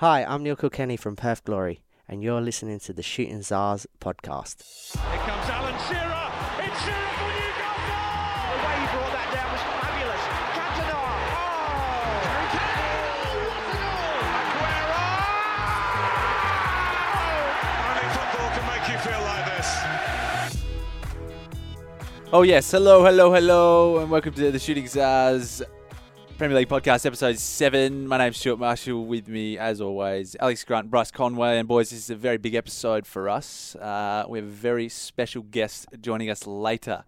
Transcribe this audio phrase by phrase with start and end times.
[0.00, 4.62] Hi, I'm Neil Kilkenny from Perth Glory, and you're listening to the Shooting Czars podcast.
[4.96, 6.32] Here comes Alan Shearer.
[6.64, 8.00] It's Shearer for Newcastle.
[8.48, 10.24] The way he brought that down was fabulous.
[10.56, 11.04] Cantona.
[11.12, 11.44] Oh!
[17.90, 19.68] Only football can make you feel like this.
[22.32, 25.60] Oh yes, hello, hello, hello, and welcome to the Shooting Stars
[26.40, 28.08] Premier League podcast, episode seven.
[28.08, 29.04] My name's Stuart Marshall.
[29.04, 32.54] With me, as always, Alex Grant, Bryce Conway, and boys, this is a very big
[32.54, 33.76] episode for us.
[33.76, 37.04] Uh, we have a very special guest joining us later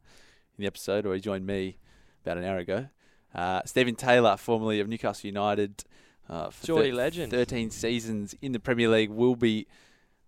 [0.59, 1.79] in the episode, or he joined me
[2.23, 2.89] about an hour ago.
[3.35, 5.83] Uh, Stephen Taylor, formerly of Newcastle United,
[6.29, 7.31] uh, for thir- legend.
[7.31, 9.67] thirteen seasons in the Premier League, will be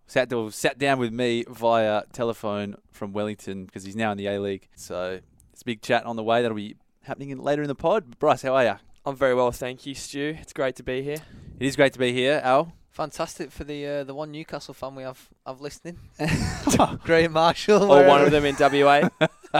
[0.07, 4.25] sat to, sat down with me via telephone from Wellington because he's now in the
[4.25, 4.67] A League.
[4.75, 5.19] So
[5.53, 6.41] it's a big chat on the way.
[6.41, 8.17] That'll be happening in, later in the pod.
[8.17, 8.75] Bryce, how are you?
[9.05, 10.35] I'm very well, thank you, Stu.
[10.41, 11.17] It's great to be here.
[11.59, 12.73] It is great to be here, Al.
[12.89, 15.99] Fantastic for the uh, the one Newcastle fan we have I've listening.
[17.03, 17.83] Graham Marshall.
[17.83, 19.09] Or one of them in WA.
[19.53, 19.59] Uh,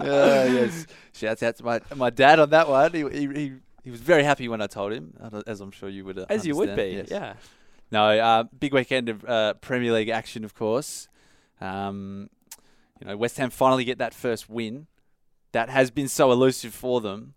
[0.00, 0.86] yes.
[1.12, 2.92] Shouts out to my my dad on that one.
[2.92, 5.88] He, he, he, he was very happy when I told him, uh, as I'm sure
[5.88, 6.18] you would.
[6.18, 6.92] Uh, As you would be.
[6.92, 7.08] Yes.
[7.10, 7.34] yeah.
[7.90, 11.08] No, uh, big weekend of uh, Premier League action, of course.
[11.60, 12.30] Um,
[13.00, 14.86] you know, West Ham finally get that first win.
[15.52, 17.34] That has been so elusive for them,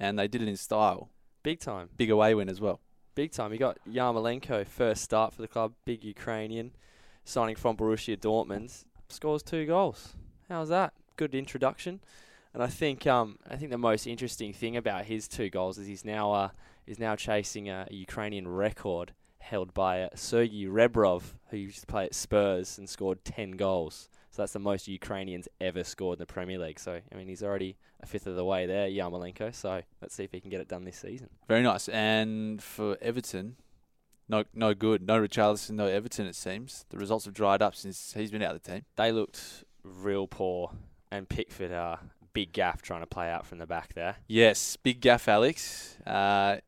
[0.00, 1.10] and they did it in style.
[1.42, 1.90] Big time.
[1.96, 2.80] Big away win as well.
[3.14, 3.52] Big time.
[3.52, 6.72] You got Yarmolenko, first start for the club, big Ukrainian,
[7.24, 10.14] signing from Borussia Dortmund, scores two goals.
[10.48, 10.94] How's that?
[11.16, 12.00] Good introduction.
[12.54, 15.86] And I think um, I think the most interesting thing about his two goals is
[15.86, 16.48] he's now uh,
[16.86, 22.06] is now chasing a, Ukrainian record held by uh, Sergei Rebrov, who used to play
[22.06, 24.08] at Spurs and scored ten goals.
[24.30, 26.78] So that's the most Ukrainians ever scored in the Premier League.
[26.78, 29.54] So I mean, he's already a fifth of the way there, Yarmolenko.
[29.54, 31.28] So let's see if he can get it done this season.
[31.48, 31.88] Very nice.
[31.88, 33.56] And for Everton,
[34.28, 35.06] no no good.
[35.06, 36.84] No Richarlison, no Everton, it seems.
[36.90, 38.84] The results have dried up since he's been out of the team.
[38.96, 40.72] they looked real poor,
[41.10, 41.96] and Pickford, uh,
[42.32, 44.16] big gaff trying to play out from the back there.
[44.28, 45.96] Yes, big gaff, Alex.
[46.06, 46.58] Uh,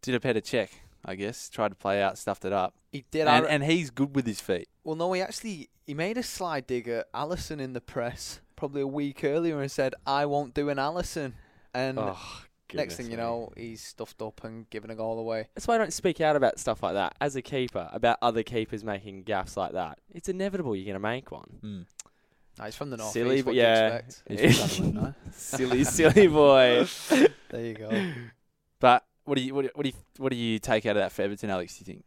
[0.00, 0.72] did a better check,
[1.04, 1.48] I guess.
[1.48, 2.74] Tried to play out, stuffed it up.
[2.90, 3.28] He did.
[3.28, 4.68] And, re- and he's good with his feet.
[4.84, 8.82] Well, no, he actually he made a slide dig at Alisson in the press probably
[8.82, 11.34] a week earlier and said, "I won't do an Alisson."
[11.74, 12.18] And oh,
[12.74, 15.48] next thing you know, he's stuffed up and giving a goal away.
[15.54, 18.42] That's why I don't speak out about stuff like that as a keeper, about other
[18.42, 19.98] keepers making gaffes like that.
[20.10, 21.58] It's inevitable you're going to make one.
[21.62, 21.86] Mm.
[22.58, 23.12] Nah, he's from the north.
[23.12, 23.96] Silly, but you yeah.
[23.96, 24.22] expect?
[24.28, 25.30] He's from Sunderland, no?
[25.32, 26.86] silly, silly boy.
[27.50, 27.90] There you go.
[28.80, 31.02] But what do you what do, what do you what do you take out of
[31.02, 31.78] that for Everton, Alex?
[31.78, 32.04] Do you think?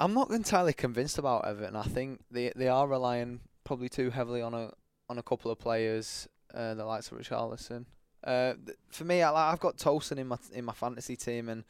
[0.00, 1.76] I'm not entirely convinced about Everton.
[1.76, 4.72] I think they they are relying probably too heavily on a
[5.10, 7.84] on a couple of players, uh, the likes of Richarlison.
[8.24, 11.64] Uh, th- for me, I, I've got Tosun in my in my fantasy team, and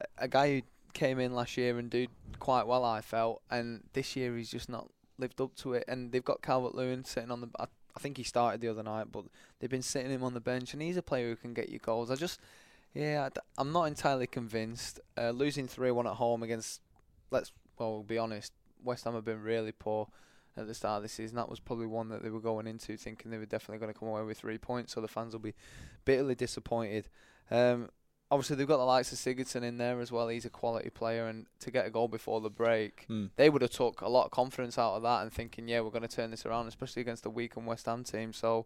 [0.00, 0.62] a- a guy who
[0.92, 2.84] came in last year and did quite well.
[2.84, 4.88] I felt, and this year he's just not
[5.18, 5.84] lived up to it.
[5.88, 7.48] And they've got Calvert Lewin sitting on the.
[7.58, 7.64] I,
[7.96, 9.24] I think he started the other night, but
[9.58, 11.78] they've been sitting him on the bench, and he's a player who can get you
[11.78, 12.10] goals.
[12.10, 12.40] I just,
[12.94, 15.00] yeah, I am not entirely convinced.
[15.16, 16.82] Uh, losing three one at home against,
[17.30, 20.08] let's well we'll be honest, West Ham have been really poor
[20.56, 21.36] at the start of the season.
[21.36, 23.98] That was probably one that they were going into thinking they were definitely going to
[23.98, 25.54] come away with three points, so the fans will be
[26.04, 27.08] bitterly disappointed.
[27.50, 27.90] Um,
[28.30, 30.28] obviously they've got the likes of Sigurdsson in there as well.
[30.28, 33.26] He's a quality player, and to get a goal before the break, Hmm.
[33.36, 35.90] they would have took a lot of confidence out of that and thinking, yeah, we're
[35.90, 38.32] going to turn this around, especially against a weak and West Ham team.
[38.32, 38.64] So,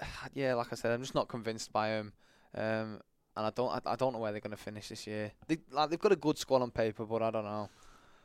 [0.34, 2.12] yeah, like I said, I'm just not convinced by them.
[2.54, 3.00] Um,
[3.36, 5.32] and I don't, I, I don't know where they're going to finish this year.
[5.48, 7.68] They, like, they've got a good squad on paper, but I don't know.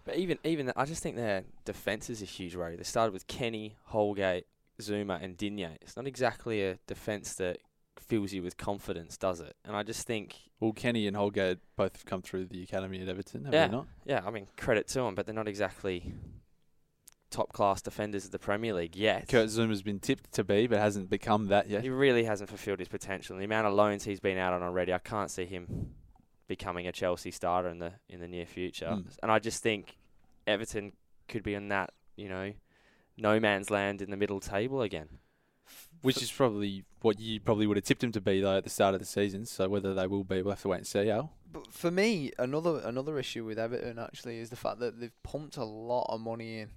[0.05, 2.77] But even even I just think their defence is a huge worry.
[2.77, 4.45] They started with Kenny, Holgate,
[4.81, 5.77] Zouma, and Digne.
[5.81, 7.57] It's not exactly a defence that
[7.99, 9.55] fills you with confidence, does it?
[9.65, 13.09] And I just think, Well, Kenny and Holgate both have come through the academy at
[13.09, 13.67] Everton, have Yeah.
[13.67, 13.87] they not?
[14.05, 16.13] yeah, I mean credit to them, but they're not exactly
[17.29, 19.27] top class defenders of the Premier League yet.
[19.27, 21.83] Kurt Zouma's been tipped to be, but hasn't become that yet.
[21.83, 23.35] He really hasn't fulfilled his potential.
[23.35, 25.91] And the amount of loans he's been out on already, I can't see him
[26.47, 28.87] becoming a Chelsea starter in the in the near future.
[28.87, 29.05] Mm.
[29.21, 29.97] And I just think
[30.45, 30.93] Everton
[31.27, 32.53] could be in that, you know,
[33.17, 35.09] no man's land in the middle table again.
[36.01, 38.69] Which is probably what you probably would have tipped him to be though at the
[38.69, 39.45] start of the season.
[39.45, 41.09] So whether they will be, we'll have to wait and see.
[41.09, 41.33] Al.
[41.51, 45.57] But for me, another another issue with Everton actually is the fact that they've pumped
[45.57, 46.69] a lot of money in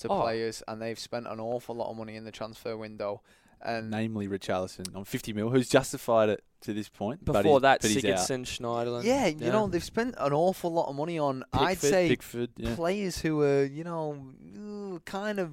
[0.00, 0.20] to Oh.
[0.22, 3.22] players, and they've spent an awful lot of money in the transfer window.
[3.62, 7.22] And namely Richarlison on 50 mil, who's justified it to this point.
[7.24, 8.02] Before he's- that, but he's.
[8.02, 9.04] Sigurdsson, Schneiderlin.
[9.04, 11.44] yeah, you know they've spent an awful lot of money on.
[11.52, 12.74] I'd say Pickford, yeah.
[12.74, 15.52] players who are you know kind of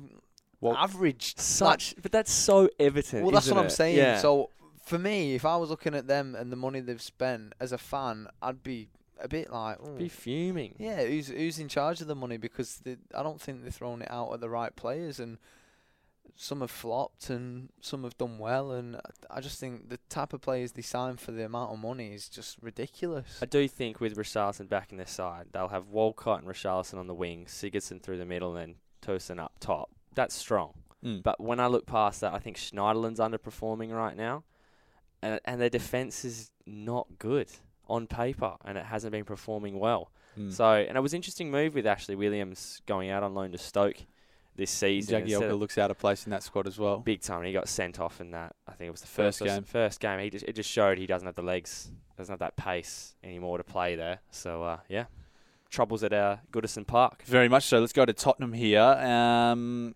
[0.61, 1.35] Well, average.
[1.37, 3.23] such, but that's so evident.
[3.23, 3.97] Well, that's isn't what I'm saying.
[3.97, 4.19] Yeah.
[4.19, 4.51] So
[4.85, 7.77] for me, if I was looking at them and the money they've spent as a
[7.77, 8.87] fan, I'd be
[9.19, 10.75] a bit like, ooh, Be fuming.
[10.79, 12.37] yeah, who's who's in charge of the money?
[12.37, 15.37] Because they, I don't think they're throwing it out at the right players, and
[16.35, 18.71] some have flopped and some have done well.
[18.71, 21.79] And I- I just think the type of players they sign for the amount of
[21.79, 23.39] money is just ridiculous.
[23.41, 27.07] I do think with Richarlison back in their side, they'll have Walcott and Richarlison on
[27.07, 29.89] the wing, Sigurdsson through the middle, and then Tosun up top.
[30.13, 30.73] That's strong.
[31.03, 31.23] Mm.
[31.23, 34.43] But when I look past that, I think Schneiderlin's underperforming right now,
[35.21, 37.49] and and their defense is not good
[37.89, 40.11] on paper, and it hasn't been performing well.
[40.37, 40.51] Mm.
[40.53, 43.57] So, and it was an interesting move with Ashley Williams going out on loan to
[43.57, 43.97] Stoke
[44.55, 45.21] this season.
[45.21, 46.97] instead Jagielka looks out of place in that squad as well.
[46.99, 47.43] big time.
[47.43, 48.55] He got sent off in that.
[48.67, 49.63] I think it was the First first, game.
[49.63, 50.19] First game.
[50.19, 53.57] He just it just showed he doesn't have the legs, doesn't have that pace anymore
[53.57, 54.19] to play there.
[54.31, 55.05] So uh, yeah,
[55.69, 57.23] troubles at uh, Goodison Park.
[57.23, 57.79] Very much so.
[57.79, 58.81] Let's go to Tottenham here.
[58.81, 59.95] Um,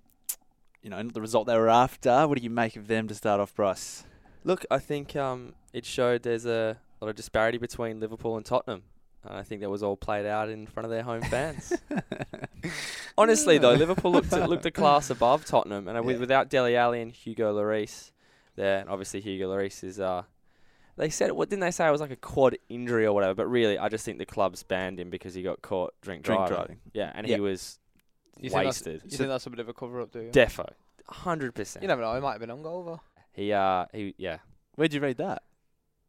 [0.81, 2.27] you know, the result they were after.
[2.27, 4.03] What do you make of them to start off, Bryce?
[4.43, 8.83] Look, I think um, it showed there's a lot of disparity between Liverpool and Tottenham.
[9.23, 11.73] And I think that was all played out in front of their home fans.
[13.17, 16.17] Honestly, though, Liverpool looked looked a class above Tottenham, and Yeah.
[16.17, 18.11] without Dele Alli and Hugo Lloris
[18.55, 19.99] there, and obviously Hugo Lloris is.
[19.99, 20.23] Uh,
[20.97, 23.33] they said what didn't they say it was like a quad injury or whatever?
[23.35, 26.39] But really, I just think the club's banned him because he got caught drink, Drink
[26.47, 26.55] driving.
[26.55, 26.77] driving.
[26.93, 27.35] Yeah, and Yeah.
[27.35, 27.79] he was
[28.39, 29.01] you think wasted.
[29.05, 30.29] you So- think that's a bit of a cover up, do you?
[30.31, 30.67] Defo,
[31.09, 31.83] hundred percent.
[31.83, 32.13] you never know.
[32.15, 32.99] He might have been hungover
[33.33, 34.39] He uh he yeah,
[34.75, 35.43] Where'd you read that?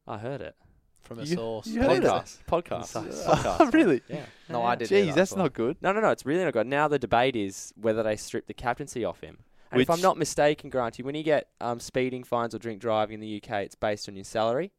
[0.06, 0.56] I heard it.
[1.02, 1.66] From a You- source.
[1.66, 2.04] you heard it?
[2.04, 3.24] Podcast, podcast, Nice.
[3.24, 3.72] podcast.
[3.74, 4.02] really?
[4.08, 4.24] Yeah.
[4.48, 5.76] No, I did hear Jeez, that that's as not good.
[5.80, 6.10] No, no, no.
[6.10, 6.66] It's really not good.
[6.66, 9.38] Now the debate is whether they strip the captaincy off him.
[9.70, 12.80] And if I'm Which- not mistaken, Granty, when you get um, speeding fines or drink
[12.80, 14.70] driving in the UK, it's based on your salary.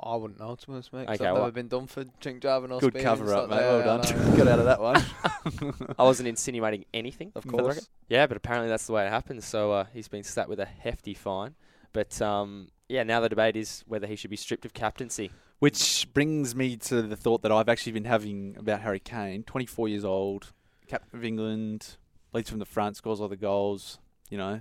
[0.00, 1.06] I wouldn't know, to be honest, mate.
[1.08, 3.38] 'cause Okay, I've well- never been done for drink driving or Good speeding, cover so
[3.40, 3.56] up, mate.
[3.56, 4.30] yeah, Well I done.
[4.30, 4.36] know.
[4.36, 5.94] Got out of that one.
[5.98, 7.32] I wasn't insinuating anything.
[7.34, 7.72] Of for the record.
[7.72, 7.88] course.
[8.08, 9.44] Yeah, but apparently that's the way it happens.
[9.44, 11.54] So uh, he's been slapped with a hefty fine.
[11.92, 15.30] But um, yeah, now the debate is whether he should be stripped of captaincy.
[15.58, 19.42] Which brings me to the thought that I've actually been having about Harry Kane.
[19.42, 20.52] 24 years old,
[20.86, 21.96] captain of England,
[22.32, 23.98] leads from the front, scores all the goals.
[24.30, 24.60] You know,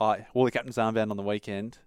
[0.00, 1.78] I wore the captain's armband on the weekend.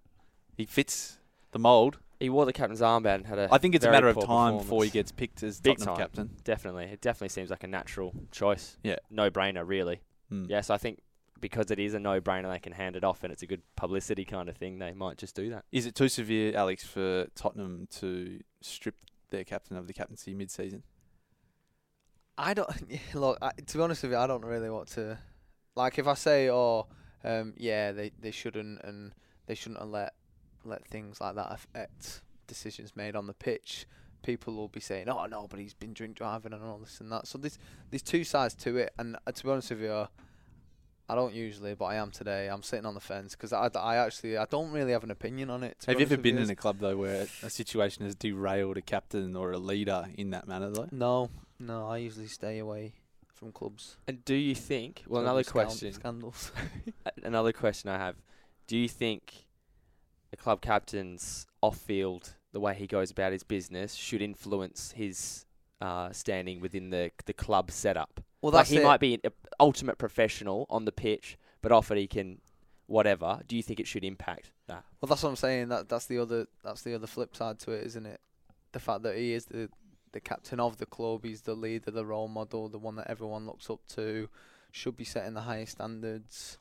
[0.56, 1.18] He fits
[1.52, 1.98] the mould.
[2.18, 4.58] He wore the captain's armband and had a I think it's a matter of time
[4.58, 6.02] before he gets picked as Big Tottenham time.
[6.02, 6.30] captain.
[6.44, 6.84] Definitely.
[6.84, 8.76] It definitely seems like a natural choice.
[8.82, 8.96] Yeah.
[9.10, 10.00] No brainer, really.
[10.28, 10.44] Hmm.
[10.48, 11.00] Yes, I think
[11.40, 13.62] because it is a no brainer, they can hand it off and it's a good
[13.76, 14.78] publicity kind of thing.
[14.78, 15.64] They might just do that.
[15.72, 18.96] Is it too severe, Alex, for Tottenham to strip
[19.30, 20.82] their captain of the captaincy mid-season?
[22.36, 22.68] I don't
[23.14, 23.38] look.
[23.42, 25.18] I, to be honest with you, I don't really want to.
[25.76, 26.86] Like, if I say, "Oh,
[27.22, 29.12] um, yeah, they, they shouldn't," and
[29.46, 30.14] they shouldn't have let
[30.64, 33.86] let things like that affect decisions made on the pitch,
[34.22, 37.12] people will be saying, "Oh no, but he's been drink driving and all this and
[37.12, 37.58] that." So there's
[37.90, 40.08] there's two sides to it, and uh, to be honest with you,
[41.10, 42.46] I don't usually, but I am today.
[42.46, 45.50] I'm sitting on the fence because I, I actually I don't really have an opinion
[45.50, 45.84] on it.
[45.88, 46.44] Have you ever been you.
[46.44, 50.30] in a club though where a situation has derailed a captain or a leader in
[50.30, 50.86] that manner though?
[50.92, 51.28] No,
[51.58, 51.88] no.
[51.88, 52.92] I usually stay away
[53.34, 53.96] from clubs.
[54.06, 55.02] And do you think?
[55.08, 55.92] Well, So another question.
[55.92, 56.52] Scandals.
[57.24, 58.14] Another question I have:
[58.68, 59.46] Do you think
[60.30, 65.44] the club captain's off-field, the way he goes about his business, should influence his
[65.80, 68.20] uh, standing within the the club setup?
[68.42, 68.82] Well, like he it.
[68.82, 72.40] might be an ultimate professional on the pitch, but off it he can
[72.86, 73.40] whatever.
[73.46, 74.84] Do you think it should impact that?
[75.00, 75.68] Well, that's what I'm saying.
[75.68, 78.20] That that's the other that's the other flip side to it, isn't it?
[78.72, 79.68] The fact that he is the
[80.12, 83.46] the captain of the club, he's the leader, the role model, the one that everyone
[83.46, 84.28] looks up to,
[84.72, 86.58] should be setting the highest standards.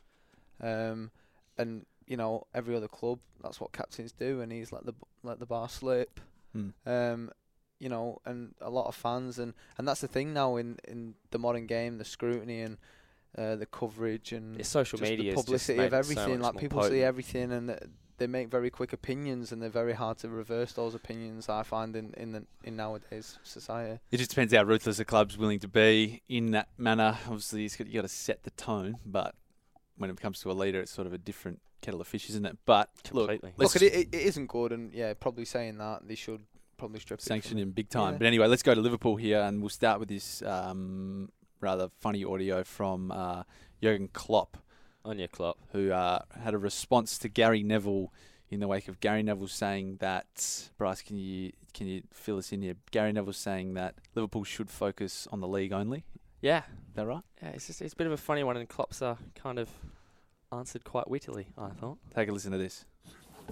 [0.61, 1.11] Um,
[1.57, 5.07] and you know every other club, that's what captains do, and he's let the b-
[5.23, 6.19] let the bar slip.
[6.53, 6.69] Hmm.
[6.85, 7.31] Um,
[7.79, 11.15] you know, and a lot of fans, and, and that's the thing now in, in
[11.31, 12.77] the modern game, the scrutiny and
[13.37, 15.97] uh, the coverage and Yeah, social just media the has just publicity of it so
[15.97, 16.41] everything.
[16.41, 17.79] like more people see everything and th-
[18.17, 21.47] they make very quick opinions, and they're very hard to reverse those opinions.
[21.47, 23.99] I find in in the, in nowadays society.
[24.11, 27.17] It just depends how ruthless a club's willing to be in that manner.
[27.27, 29.35] Obviously, it's got, you got to set the tone, but
[29.97, 32.45] when it comes to a leader, it's sort of a different kettle of fish, isn't
[32.45, 32.57] it?
[32.65, 33.53] But look, Completely.
[33.57, 36.41] let's Look, it, it, it isn't good, and yeah, probably saying that they should
[36.79, 38.13] probably strip it sanction from him big time.
[38.13, 38.17] Yeah.
[38.19, 41.29] But anyway, let's go to Liverpool here, and we'll start with this um,
[41.61, 43.43] rather funny audio from uh,
[43.83, 44.57] Jurgen Klopp,
[45.05, 45.57] On your Klopp.
[45.73, 48.11] who uh, had a response to Gary Neville
[48.49, 52.51] in the wake of Gary Neville saying that Bryce, can you can you fill us
[52.51, 52.73] in here?
[52.89, 56.03] Gary Neville saying that Liverpool should focus on the league only.
[56.41, 56.59] Yeah,
[56.89, 57.21] Is that right?
[57.43, 57.49] yeah.
[57.49, 59.69] It's just it's a bit of a funny one, and Klopp's uh, kind of
[60.51, 61.47] answered quite wittily.
[61.57, 61.97] I thought.
[62.15, 62.85] Take a listen to this.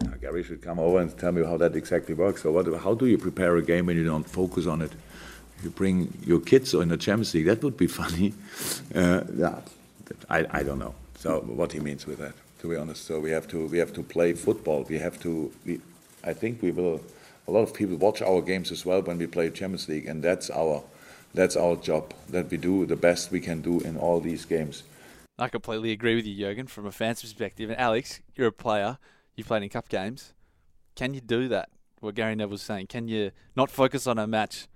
[0.04, 2.44] Uh, Gary should come over and tell me how that exactly works.
[2.44, 4.92] So, what, how do you prepare a game when you don't focus on it?
[5.64, 7.46] You bring your kids in the Champions League.
[7.46, 8.34] That would be funny.
[8.94, 9.60] Uh, yeah,
[10.30, 10.96] I, I don't know.
[11.16, 13.06] So, what he means with that, to be honest.
[13.06, 14.84] So, we have to we have to play football.
[14.84, 15.52] We have to.
[15.66, 15.82] We,
[16.24, 17.02] I think we will
[17.48, 20.22] a lot of people watch our games as well when we play Champions League, and
[20.22, 20.84] that's our
[21.34, 24.84] that's our job that we do the best we can do in all these games.
[25.40, 27.70] I completely agree with you, Jurgen, from a fan's perspective.
[27.70, 28.98] And Alex, you're a player.
[29.38, 30.34] You've played in cup games.
[30.96, 31.70] Can you do that?
[32.00, 32.88] What Gary Neville's saying.
[32.88, 34.68] Can you not focus on a match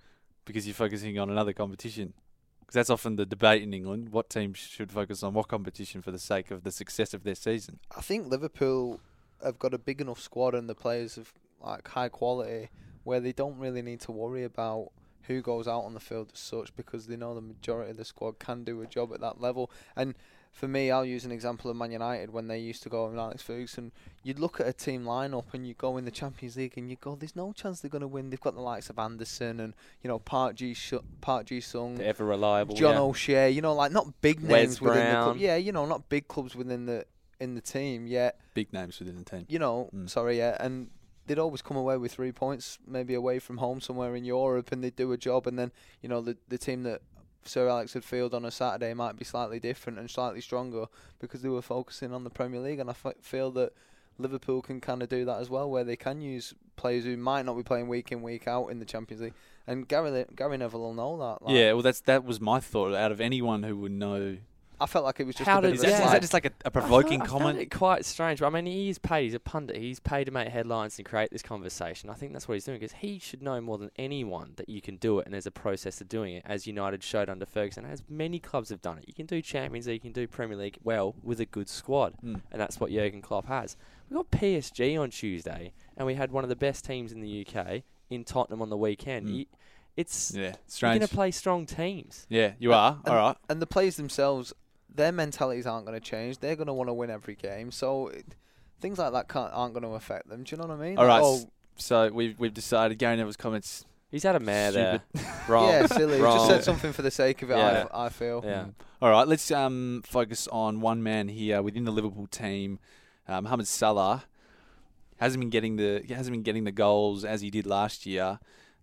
[0.46, 2.14] because you're focusing on another competition?
[2.60, 4.10] Because that's often the debate in England.
[4.10, 7.36] What teams should focus on what competition for the sake of the success of their
[7.36, 7.80] season?
[7.96, 9.00] I think Liverpool
[9.44, 12.70] have got a big enough squad and the players of like high quality
[13.04, 14.92] where they don't really need to worry about
[15.24, 18.06] who goes out on the field as such because they know the majority of the
[18.06, 19.72] squad can do a job at that level.
[19.96, 20.16] And
[20.52, 23.18] for me, I'll use an example of Man United when they used to go with
[23.18, 23.92] Alex Ferguson.
[24.24, 26.98] You'd look at a team lineup and you go in the Champions League and you
[27.00, 29.74] go, "There's no chance they're going to win." They've got the likes of Anderson and
[30.04, 30.76] you know Park Ji
[31.22, 32.76] Park Ji Sung, The ever reliable.
[32.76, 33.02] John yeah.
[33.02, 33.50] O'Shea.
[33.52, 35.38] You know, like not big Wes names within the club.
[35.38, 37.06] Yeah, you know, not big clubs within the
[37.40, 38.38] in the team yet.
[38.54, 39.46] Big names within the team.
[39.50, 40.10] You know, Mm.
[40.10, 40.90] sorry, yeah, and
[41.28, 44.84] they'd always come away with three points, maybe away from home somewhere in Europe, and
[44.84, 45.48] they'd do a job.
[45.48, 47.02] And then you know the the team that
[47.44, 50.86] Sir Alex had field on a Saturday might be slightly different and slightly stronger
[51.20, 52.80] because they were focusing on the Premier League.
[52.80, 53.74] And I f- feel that
[54.18, 57.46] Liverpool can kind of do that as well, where they can use players who might
[57.46, 59.34] not be playing week in week out in the Champions League.
[59.68, 61.46] And Gary Gary Neville will know that.
[61.46, 62.94] Like, yeah, well, that's that was my thought.
[62.94, 64.38] Out of anyone who would know,
[64.82, 66.00] I felt like it was just How a bit did- is of that, a is
[66.06, 66.12] yeah.
[66.14, 67.60] that just like a, a I provoking found- I found comment?
[67.60, 68.42] it quite strange.
[68.42, 69.24] I mean, he is paid.
[69.26, 69.78] He's a pundit.
[69.78, 72.10] He's paid to make headlines and create this conversation.
[72.10, 74.82] I think that's what he's doing because he should know more than anyone that you
[74.82, 77.86] can do it, and there's a process of doing it, as United showed under Ferguson.
[77.86, 80.58] As many clubs have done it, you can do Champions League, you can do Premier
[80.58, 82.42] League well with a good squad, Mm.
[82.52, 83.78] and that's what Jurgen Klopp has.
[84.10, 87.46] We got PSG on Tuesday, and we had one of the best teams in the
[87.48, 89.28] UK in Tottenham on the weekend.
[89.28, 89.36] Mm.
[89.36, 89.46] You-
[89.98, 91.00] it's Yeah, you're strange.
[91.00, 92.26] going to play strong teams.
[92.30, 93.00] Yeah, you are.
[93.06, 93.38] And- All right.
[93.50, 94.54] and the players themselves,
[94.94, 96.40] their mentalities aren't going to change.
[96.40, 97.72] They're going to want to win every game.
[97.72, 98.26] So it,
[98.80, 100.44] things like that can't, aren't going to affect them.
[100.44, 100.98] Do you know what I mean?
[100.98, 101.22] All right.
[101.24, 101.42] Oh,
[101.78, 102.98] So we've we've decided.
[102.98, 103.86] Gary Neville's comments.
[104.10, 105.04] He's had a mare there.
[105.16, 105.32] Stupid.
[105.48, 105.70] Wrong.
[105.70, 106.18] yeah, silly.
[106.20, 107.58] Just said something for the sake of it.
[107.58, 107.86] Yeah.
[107.94, 108.42] I, I feel.
[108.44, 108.66] Yeah.
[109.02, 109.28] All right.
[109.28, 112.80] Let's um focus on one man here within the Liverpool team.
[113.28, 114.26] Um, Mohamed Salah
[115.20, 118.40] hasn't been getting the hasn't been getting the goals as he did last year.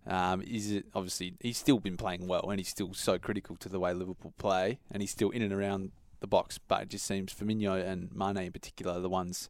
[0.07, 3.69] Um, is it obviously he's still been playing well and he's still so critical to
[3.69, 6.57] the way Liverpool play and he's still in and around the box.
[6.57, 9.49] But it just seems Firmino and Mane in particular are the ones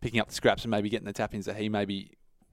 [0.00, 2.12] picking up the scraps and maybe getting the tap ins that he maybe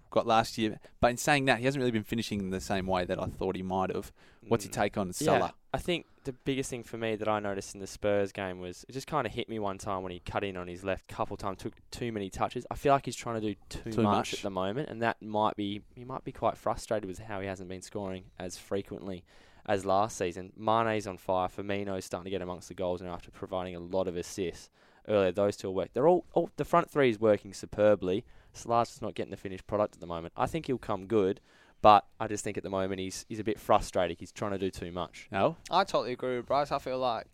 [0.10, 0.80] got last year.
[1.02, 3.26] But in saying that, he hasn't really been finishing in the same way that I
[3.26, 4.12] thought he might have.
[4.48, 4.76] What's your Mm.
[4.76, 5.54] take on Yeah, Salah?
[5.74, 8.86] I think the biggest thing for me that I noticed in the Spurs game was
[8.88, 11.08] it just kind of hit me one time when he cut in on his left
[11.10, 12.66] couple times, took too many touches.
[12.72, 14.34] I feel like he's trying to do too, Too much, much.
[14.36, 17.48] at the moment, and that might be he might be quite frustrated with how he
[17.48, 19.24] hasn't been scoring as frequently
[19.68, 20.54] as last season.
[20.56, 21.48] Mane's on fire.
[21.48, 24.70] Firmino's starting to get amongst the goals now after providing a lot of assists
[25.08, 25.32] earlier.
[25.32, 25.90] Those two are work.
[25.94, 28.26] They're all, all the front three is working superbly.
[28.54, 30.34] Salah's just not getting the finished product at the moment.
[30.38, 31.42] I think he'll come good.
[31.82, 34.18] But I just think at the moment he's he's a bit frustrated.
[34.20, 35.28] He's trying to do too much.
[35.32, 35.58] No?
[35.70, 36.72] I totally agree with Bryce.
[36.72, 37.28] I feel like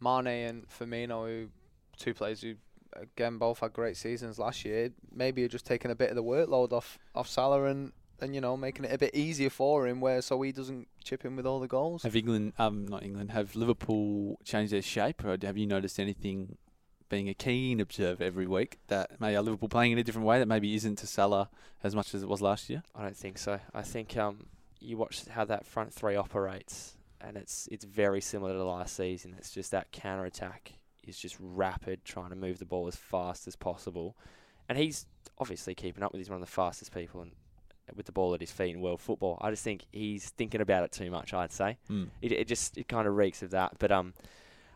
[0.00, 1.48] Mane and Firmino, who
[1.96, 2.54] two players who
[2.94, 6.24] again both had great seasons last year, maybe are just taking a bit of the
[6.24, 10.00] workload off off Salah and and you know making it a bit easier for him,
[10.00, 12.02] where so he doesn't chip in with all the goals.
[12.02, 16.56] Have England, um, not England, have Liverpool changed their shape, or have you noticed anything?
[17.08, 20.40] Being a keen observer every week, that maybe are Liverpool playing in a different way
[20.40, 21.48] that maybe isn't to Salah
[21.84, 22.82] as much as it was last year.
[22.96, 23.60] I don't think so.
[23.72, 24.48] I think um,
[24.80, 29.36] you watch how that front three operates, and it's it's very similar to last season.
[29.38, 30.72] It's just that counter attack
[31.04, 34.16] is just rapid, trying to move the ball as fast as possible,
[34.68, 35.06] and he's
[35.38, 36.18] obviously keeping up with.
[36.18, 37.30] He's one of the fastest people and
[37.94, 39.38] with the ball at his feet in world football.
[39.40, 41.32] I just think he's thinking about it too much.
[41.34, 42.08] I'd say Mm.
[42.22, 43.78] it it just it kind of reeks of that.
[43.78, 44.14] But um,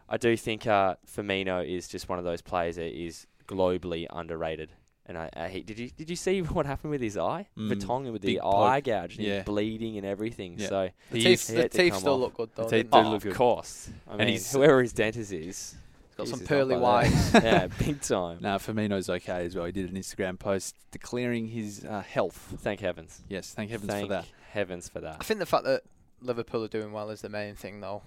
[0.08, 4.70] I do think uh, Firmino is just one of those players that is globally underrated.
[5.06, 7.48] And I, I he, did you did you see what happened with his eye?
[7.58, 8.54] Mm, Vertonghen with big the poke.
[8.54, 9.38] eye gouge and Yeah.
[9.38, 10.54] him bleeding and everything.
[10.56, 10.68] Yeah.
[10.68, 12.20] So The teeth, the teeth still off.
[12.20, 12.64] look good though.
[12.68, 13.34] The teeth don't do oh, look of good.
[13.34, 13.90] course.
[14.06, 15.74] I And mean, he's- whoever his dentist is, He's
[16.20, 17.34] got he's some pearly whites.
[17.34, 18.38] yeah, big time.
[18.40, 19.66] Now Firmino's okay as well.
[19.66, 22.54] He did an Instagram post declaring his uh, health.
[22.58, 23.20] Thank heavens.
[23.28, 24.26] Yes, thank heavens Thank for that.
[24.52, 25.16] heavens for that.
[25.20, 25.82] I think the fact that
[26.20, 28.02] Liverpool are doing well is the main thing though.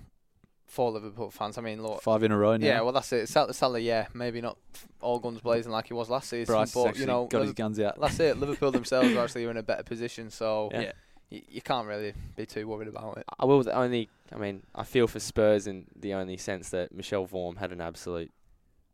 [0.65, 2.65] For Liverpool fans, I mean, look, Five in a row now.
[2.65, 3.27] yeah, well that's it.
[3.29, 4.57] Salah, Salah, yeah, maybe not
[5.01, 7.79] all guns blazing like he was last season, Bryce but you know, got his guns
[7.79, 7.99] out.
[8.01, 8.37] that's it.
[8.39, 10.81] Liverpool themselves are actually in a better position, so Yeah.
[10.81, 10.91] Yeah.
[11.31, 13.25] y- you can't really be too worried about it.
[13.37, 14.09] I will the only.
[14.33, 17.81] I mean, I feel for Spurs in the only sense that Michel Vorm had an
[17.81, 18.31] absolute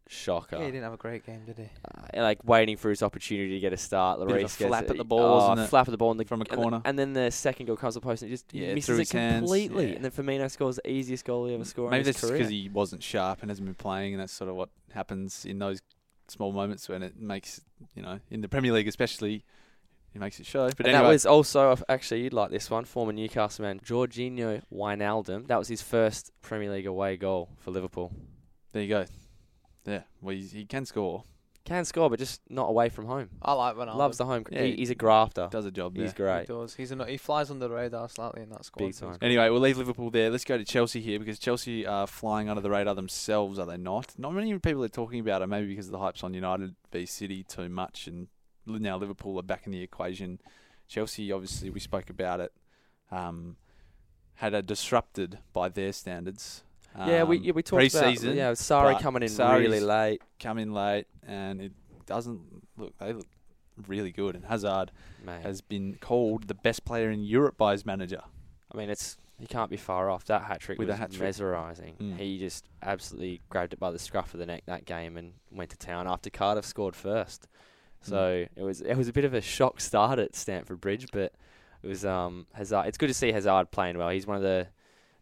[0.08, 0.58] shocker.
[0.58, 1.70] Yeah, he didn't have a great game, did he?
[2.18, 4.20] uh, like waiting for his opportunity to get a start.
[4.20, 4.92] Bit of a Lloris gets flap it.
[4.92, 5.70] at the ball, oh, wasn't it?
[5.70, 6.82] flap at the ball in the, From a and the- corner.
[6.84, 9.02] and then the second goal comes to the post and he just Yeah, misses it
[9.02, 9.90] his hands, completely.
[9.90, 9.96] yeah.
[9.96, 12.34] And then Firmino scores the easiest goal he ever scored Maybe in his that's just
[12.34, 15.60] because he wasn't sharp and hasn't been playing, and that's sort of what happens in
[15.60, 15.80] those
[16.28, 17.60] small moments when it makes
[17.96, 19.44] you know in the Premier League especially
[20.12, 20.68] he makes it show.
[20.70, 22.86] But and anyway, that was also actually you'd like this one.
[22.86, 25.48] Former Newcastle man Georginio Wijnaldum.
[25.48, 28.12] That was his first Premier League away goal for Liverpool.
[28.72, 29.06] there you go.
[29.86, 31.24] Yeah, well, he, he can score.
[31.66, 33.30] Can score, but just not away from home.
[33.42, 33.96] I like Ronaldo.
[33.96, 34.44] Loves the home.
[34.50, 35.50] Yeah, he, he he's a grafter.
[35.52, 35.96] Does a job.
[35.96, 36.40] He's there.
[36.40, 36.48] He great.
[36.48, 36.74] does.
[36.74, 38.88] He's a, he flies under the radar slightly in that squad.
[38.88, 39.18] Big time.
[39.22, 40.30] Anyway, we'll leave Liverpool there.
[40.32, 43.78] Let's go to Chelsea here because Chelsea are flying under the radar themselves, are they
[43.78, 44.14] not?
[44.18, 47.44] Not many people are talking about it, maybe because the hype's on United v City
[47.44, 50.40] too much, and li- now Liverpool are back in the equation.
[50.88, 52.52] Chelsea, obviously, we spoke about it,
[53.12, 53.58] um,
[54.36, 56.64] had a disrupted by their standards.
[56.98, 60.22] yeah, we Um, yeah, we talked about yeah Sarri coming in really late.
[60.40, 61.72] come in late, and it
[62.06, 62.42] doesn't
[62.78, 62.98] look.
[62.98, 63.28] They look
[63.88, 64.92] really good, and Hazard
[65.26, 65.42] Mate.
[65.44, 68.22] has been called the best player in Europe by his manager.
[68.72, 70.26] I mean, it's he can't be far off.
[70.26, 71.22] That hat trick With was hat-trick.
[71.22, 71.96] mesmerising.
[72.00, 72.18] Mm.
[72.18, 75.70] He just absolutely grabbed it by the scruff of the neck that game and went
[75.70, 77.48] to town after Cardiff scored first.
[78.02, 81.34] So it was it was a bit of a shock start at Stamford Bridge, but
[81.84, 82.86] it was um Hazard.
[82.88, 84.10] It's good to see Hazard playing well.
[84.10, 84.68] He's one of the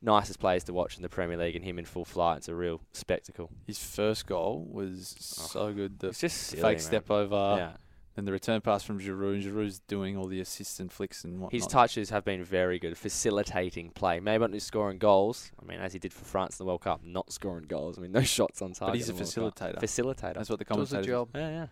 [0.02, 2.38] nicest players to watch in the Premier League, and him in full flight.
[2.38, 3.50] It's a real spectacle.
[3.66, 6.00] His first goal was so good.
[6.00, 6.86] The It's just silly, fake man.
[6.86, 7.72] step over, yeah.
[8.16, 9.34] and the return pass from Giroud.
[9.36, 11.54] And Giroud's doing all the assists and flicks and whatnot.
[11.54, 14.20] His touches have been very good, facilitating play.
[14.20, 15.52] Maybe not just scoring goals.
[15.60, 17.98] I mean, as he did for France in the World Cup, not scoring goals.
[17.98, 18.94] I mean, no shots on target.
[18.94, 19.76] but he's a in the World Cup.
[19.76, 19.82] facilitator.
[19.82, 20.34] Facilitator.
[20.36, 21.30] That's what the Does the job.
[21.34, 21.66] yeah, yeah.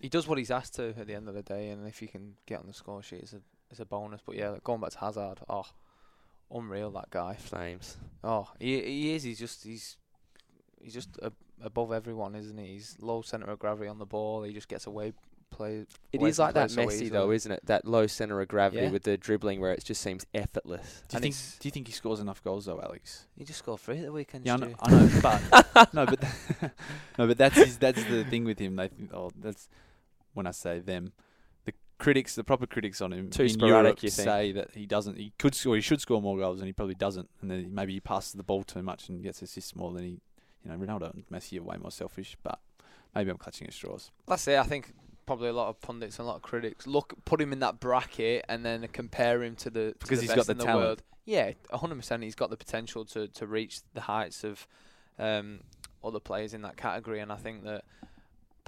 [0.00, 2.08] He does what he's asked to at the end of the day, and if you
[2.08, 3.40] can get on the score sheet, it's a
[3.70, 4.20] it's a bonus.
[4.24, 5.66] But yeah, going back to Hazard, oh,
[6.50, 7.34] unreal that guy.
[7.34, 7.96] Flames.
[8.24, 9.22] Oh, he he is.
[9.22, 9.96] He's just he's
[10.82, 12.66] he's just a, above everyone, isn't he?
[12.74, 14.42] He's low centre of gravity on the ball.
[14.42, 15.12] He just gets away
[15.50, 15.86] play.
[16.12, 17.66] It away is from like that play so Messi though, isn't it?
[17.66, 18.90] That low center of gravity Yeah.
[18.90, 21.02] with the dribbling where it just seems effortless.
[21.08, 21.34] Do you And think?
[21.60, 23.26] Do you think he scores enough goals though, Alex?
[23.36, 24.46] He just scored three at the weekend.
[24.46, 26.22] Yeah, I know, I know but no, but
[27.18, 28.76] no, but that's his, that's the thing with him.
[28.76, 29.68] They think, oh, that's
[30.34, 31.12] when I say them,
[31.64, 34.86] the critics, the proper critics on him Too in sporadic, Europe you say that he
[34.86, 35.18] doesn't.
[35.18, 35.74] He could score.
[35.76, 37.28] He should score more goals, and he probably doesn't.
[37.42, 40.20] And then maybe he passes the ball too much and gets assists more than he.
[40.64, 42.58] You know, Ronaldo and Messi are way more selfish, but
[43.14, 44.10] maybe I'm clutching at straws.
[44.28, 44.58] That's it.
[44.58, 44.92] I think
[45.24, 47.78] probably a lot of pundits and a lot of critics look put him in that
[47.80, 50.58] bracket and then compare him to the to Because the he's best got the in
[50.58, 50.84] the talent.
[50.86, 51.02] world.
[51.24, 52.22] Yeah, hundred percent.
[52.22, 54.66] He's got the potential to to reach the heights of
[55.18, 55.60] um,
[56.04, 57.84] other players in that category, and I think that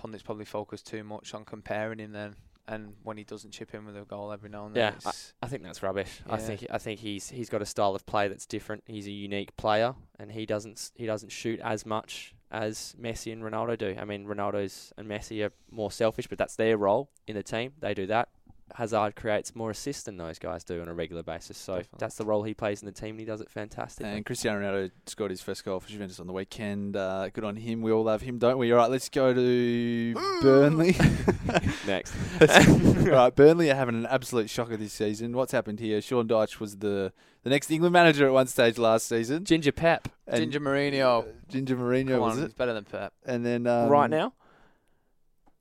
[0.03, 2.35] pundits probably focus too much on comparing him then.
[2.69, 5.33] And when he doesn't chip in with a goal every now and then, Yeah, it's,
[5.43, 6.21] I think that's rubbish.
[6.29, 6.47] I Yeah.
[6.47, 8.85] think I think he's he's got a style of play that's different.
[8.87, 13.33] He's a unique player, and he doesn't s- he doesn't shoot as much as Messi
[13.33, 13.97] and Ronaldo do.
[13.99, 17.73] I mean, Ronaldo's and Messi are more selfish, but that's their role in the team.
[17.81, 18.29] They do that.
[18.75, 21.57] Hazard creates more assists than those guys do on a regular basis.
[21.59, 21.99] So Definitely.
[21.99, 24.07] that's the role he plays in the team, and he does it fantastic.
[24.07, 26.97] And Cristiano Ronaldo scored his first goal for Juventus on the weekend.
[26.97, 27.83] Uh, good on him.
[27.83, 28.73] We all love him, don't we?
[28.73, 30.97] All right, let's go to Burnley.
[31.87, 32.47] Next, all
[33.05, 35.37] right, Burnley are having an absolute shocker this season.
[35.37, 36.01] What's happened here?
[36.01, 39.45] Sean Dyche was the, the next England manager at one stage last season.
[39.45, 41.27] Ginger Pep And Ginger Mourinho.
[41.49, 42.43] Ginger Mourinho Come was it?
[42.45, 43.13] he's better than Pep.
[43.27, 44.33] And then um, right now.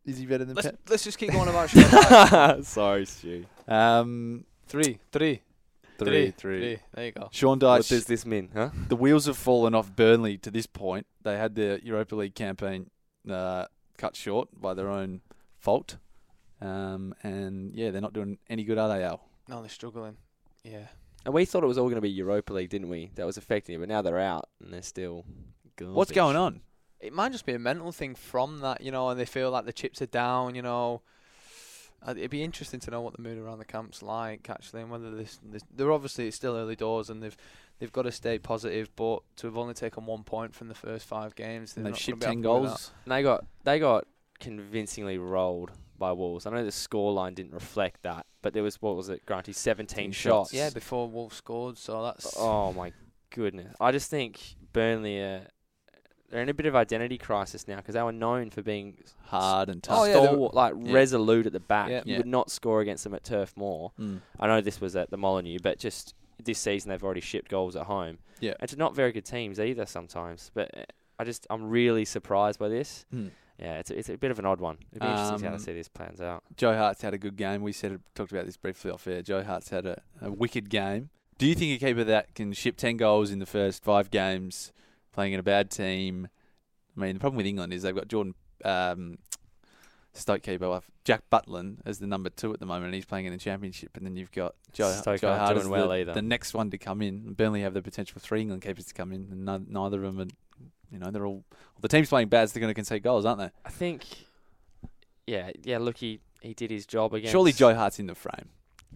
[0.05, 0.79] Is he better than Let's Pep?
[0.89, 3.45] let's just keep going about Sean Sorry, Stu.
[3.67, 5.41] Um, three, three,
[5.97, 6.31] three, three, three.
[6.31, 6.79] three.
[6.93, 7.29] There you go.
[7.31, 7.89] Sean What Dyche.
[7.89, 8.69] does this mean, huh?
[8.87, 11.05] the wheels have fallen off Burnley to this point.
[11.23, 12.89] They had their Europa League campaign
[13.29, 13.65] uh,
[13.97, 15.21] cut short by their own
[15.59, 15.97] fault.
[16.61, 19.21] Um, and yeah, they're not doing any good, are they, Al?
[19.47, 20.17] No, they're struggling.
[20.63, 20.87] Yeah.
[21.25, 23.11] And we thought it was all going to be Europa League, didn't we?
[23.15, 25.25] That was affecting it, but now they're out and they're still.
[25.79, 26.61] What's going on?
[27.01, 29.65] It might just be a mental thing from that, you know, and they feel like
[29.65, 31.01] the chips are down, you know.
[32.05, 34.89] Uh, It'd be interesting to know what the mood around the camp's like, actually, and
[34.89, 37.37] whether this, this they're obviously it's still early doors and they've
[37.79, 41.05] they've got to stay positive, but to have only taken one point from the first
[41.05, 42.91] five games, they're they've not shipped 10 be happy with goals.
[43.05, 44.07] And they got they got
[44.39, 46.45] convincingly rolled by Wolves.
[46.47, 50.05] I know the scoreline didn't reflect that, but there was what was it, Granty, 17
[50.05, 50.53] Ten shots.
[50.53, 52.93] Yeah, before Wolves scored, so that's Oh my
[53.29, 53.75] goodness!
[53.79, 54.39] I just think
[54.73, 55.47] Burnley are
[56.31, 59.69] they're in a bit of identity crisis now because they were known for being Hard
[59.69, 59.99] and tough.
[59.99, 60.93] Oh, yeah, they were- stalwart, like Yeah.
[60.93, 61.89] resolute at the back.
[61.89, 62.01] Yeah.
[62.05, 62.17] You Yeah.
[62.19, 63.91] would not score against them at Turf Moor.
[63.99, 64.21] Mm.
[64.39, 67.75] I know this was at the Molineux, but just this season they've already shipped goals
[67.75, 68.17] at home.
[68.39, 68.53] Yeah.
[68.59, 70.49] and to not very good teams either sometimes.
[70.53, 70.83] But uh,
[71.19, 73.05] I just I'm really surprised by this.
[73.13, 73.29] Mm.
[73.59, 74.77] Yeah, it's a, it's a bit of an odd one.
[74.91, 76.41] It'd be interesting to see how Um, to see this plans out.
[76.57, 77.61] Joe Hart's had a good game.
[77.61, 79.21] We said talked about this briefly off air.
[79.21, 81.11] Joe Hart's had a, a wicked game.
[81.37, 84.71] Do you think a keeper that can ship ten goals in the first five games,
[85.13, 86.27] playing in a bad team?
[86.95, 89.17] I mean, the problem with England is they've got Jordan um,
[90.13, 93.31] Stoke keeper Jack Butland as the number two at the moment, and he's playing in
[93.31, 93.95] the championship.
[93.97, 96.13] And then you've got Joe, Stoke Joe Hart doing well the, either.
[96.13, 97.33] the next one to come in.
[97.33, 100.27] Burnley have the potential for three England keepers to come in, and neither of them
[100.27, 100.31] are.
[100.91, 101.45] You know, they're all
[101.79, 103.49] the team's playing bad, so they're going to concede goals, aren't they?
[103.63, 104.03] I think,
[105.25, 105.77] yeah, yeah.
[105.77, 107.31] Look, he he did his job again.
[107.31, 108.49] Surely Joe Hart's in the frame.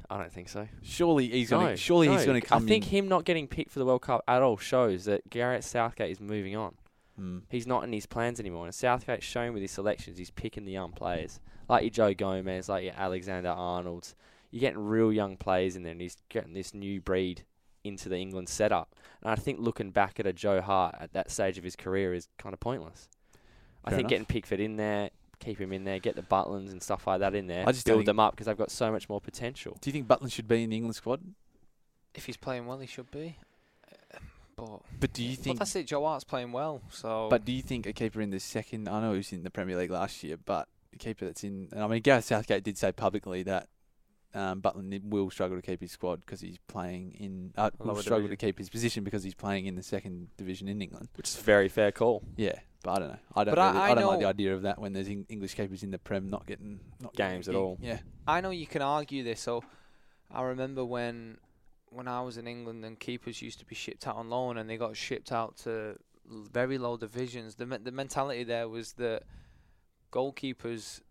[0.09, 0.67] I don't think so.
[0.83, 1.77] Surely he's no, gonna.
[1.77, 2.89] Surely he's gonna come I think in.
[2.99, 6.19] him not getting picked for the World Cup at all shows that Gareth Southgate is
[6.19, 6.75] moving on.
[7.17, 7.39] Hmm.
[7.49, 8.65] He's not in his plans anymore.
[8.65, 11.39] And Southgate's shown with his selections, he's picking the young players.
[11.67, 14.15] Like your Joe Gomez, like your Alexander Arnold's.
[14.51, 17.43] You're getting real young players in there, and he's getting this new breed
[17.83, 18.95] into the England setup.
[19.21, 22.13] And I think looking back at a Joe Hart at that stage of his career
[22.13, 23.09] is kind of pointless.
[23.83, 24.09] I Fair think enough.
[24.09, 27.35] getting Pickford in there, keep him in there, get the Butlands and stuff like that
[27.35, 29.77] in there, I just don't build them up because they've got so much more potential.
[29.81, 31.21] Do you think Butland should be in the England squad?
[32.13, 33.37] If he's playing well, he should be.
[34.13, 34.17] Uh,
[34.57, 35.59] But But do you but think?
[35.59, 35.87] that's it.
[35.87, 37.27] Joe Hart's playing well, so.
[37.29, 38.87] But do you think a keeper in the second?
[38.87, 41.67] I know he was in the Premier League last year, but a keeper that's in.
[41.73, 43.67] and I mean, Gareth Southgate did say publicly that
[44.33, 47.53] um, Butland will struggle to keep his squad because he's playing in.
[47.57, 50.67] Uh, will Lower struggle to keep his position because he's playing in the second division
[50.69, 51.09] in England.
[51.15, 52.23] Which is a very fair call.
[52.37, 53.17] Yeah, but I don't know.
[53.35, 53.55] I don't.
[53.55, 55.83] But I- really, I I, don't like the idea of that when there's English keepers
[55.83, 57.77] in the Prem not getting not Games a at all.
[57.81, 59.41] Yeah, I know you can argue this.
[59.41, 59.63] So
[60.31, 61.37] I remember when
[61.89, 64.69] when I was in England and keepers used to be shipped out on loan and
[64.69, 67.55] they got shipped out to very low divisions.
[67.55, 69.23] The me- the mentality there was that
[70.11, 71.01] goalkeepers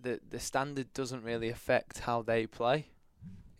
[0.00, 2.86] the the standard doesn't really affect how they play.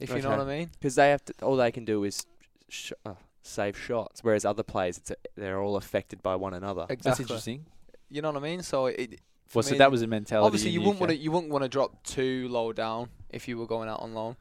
[0.00, 0.70] If you know what I mean.
[0.78, 2.24] Because they have to, all they can do is
[2.68, 3.14] sh- uh,
[3.48, 6.82] save shots, whereas other players, it's a, they're all affected by one another.
[6.82, 7.10] Exactly.
[7.10, 7.66] that's interesting.
[8.08, 8.62] You know what I mean?
[8.62, 9.20] So it.
[9.46, 10.46] for Well, so me, that was a mentality.
[10.46, 13.58] obviously you wouldn't want to you wouldn't want to drop too low down if you
[13.58, 14.36] were going out on loan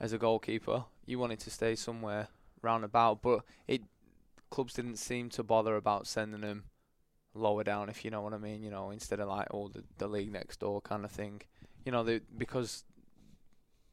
[0.00, 0.84] as a goalkeeper.
[1.06, 2.28] You wanted to stay somewhere
[2.62, 3.82] round about, but it
[4.50, 6.64] clubs didn't seem to bother about sending him
[7.34, 8.62] lower down, if you know what I mean.
[8.62, 11.42] You know, instead of like oh the the league next door kind of thing.
[11.84, 12.84] You know, they, because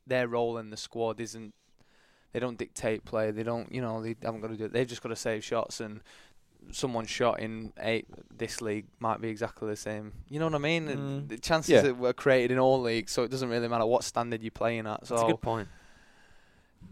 [0.07, 1.53] their role in the squad isn't.
[2.33, 3.31] They don't dictate play.
[3.31, 3.71] They don't.
[3.71, 4.65] You know, they haven't got to do.
[4.65, 4.73] it.
[4.73, 6.01] They've just got to save shots and.
[6.71, 10.13] Someone shot in eight this league might be exactly the same.
[10.29, 10.87] You know what I mean?
[10.87, 11.27] Mm.
[11.27, 11.81] The chances Yeah.
[11.81, 14.87] that were created in all leagues, so it doesn't really matter what standard you're playing
[14.87, 15.05] at.
[15.05, 15.67] So That's a good point.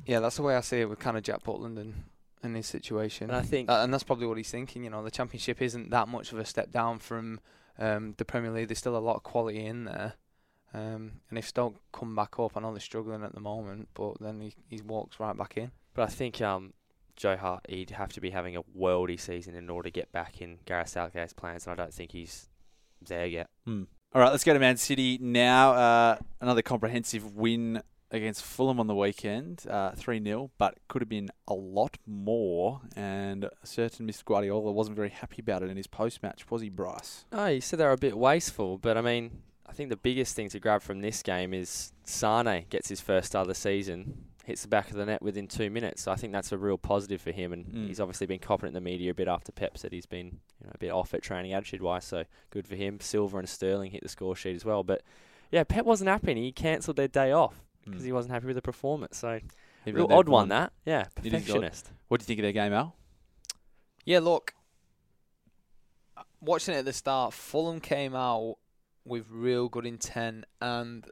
[0.06, 2.04] yeah, that's the way I see it with kind of Jack Butland and,
[2.44, 3.30] and his situation.
[3.30, 4.84] And I think Uh, and that's probably what he's thinking.
[4.84, 7.40] You know, the championship isn't that much of a step down from
[7.80, 8.68] um, the Premier League.
[8.68, 10.16] There's still a lot of quality in there.
[10.74, 14.20] Um, and if Stoke come back up, I know they're struggling at the moment, but
[14.20, 15.72] then he he walks right back in.
[15.94, 16.74] But I think um,
[17.16, 20.42] Joe Hart, he'd have to be having a worldy season in order to get back
[20.42, 22.50] in Gareth Southgate's plans, and I don't think he's
[23.02, 23.50] there yet.
[23.66, 23.84] Hmm.
[24.14, 25.74] All right, let's go to Man City now.
[25.74, 27.82] Uh, another comprehensive win
[28.12, 32.82] against Fulham on the weekend, uh, 3 0, but could have been a lot more.
[32.96, 34.26] And a certain Mr.
[34.26, 37.26] Guardiola wasn't very happy about it in his post match, was he, Bryce?
[37.32, 40.36] Oh, he said they were a bit wasteful, but I mean, I think the biggest
[40.36, 44.26] thing to grab from this game is Sane gets his first start of the season,
[44.44, 46.02] hits the back of the net within two minutes.
[46.04, 47.88] So I think that's a real positive for him, and Mm.
[47.88, 50.26] he's obviously been copping it in the media a bit after Pep said he's been
[50.60, 52.04] you know, a bit off at training attitude wise.
[52.06, 53.00] So good for him.
[53.00, 55.04] Silva and Sterling hit the score sheet as well, but
[55.52, 56.32] yeah, Pep wasn't happy.
[56.32, 58.06] and He cancelled their day off because Hmm.
[58.08, 59.18] he wasn't happy with the performance.
[59.18, 59.40] So
[59.86, 60.50] Even real though they've odd one won.
[60.50, 60.74] that.
[60.86, 61.62] Yeah, It is odd.
[61.62, 61.92] perfectionist.
[62.10, 62.96] What do you think of their game, Al?
[64.06, 64.54] Yeah, look,
[66.18, 68.58] uh, watching it at the start, Fulham came out
[69.06, 71.06] with real good intent and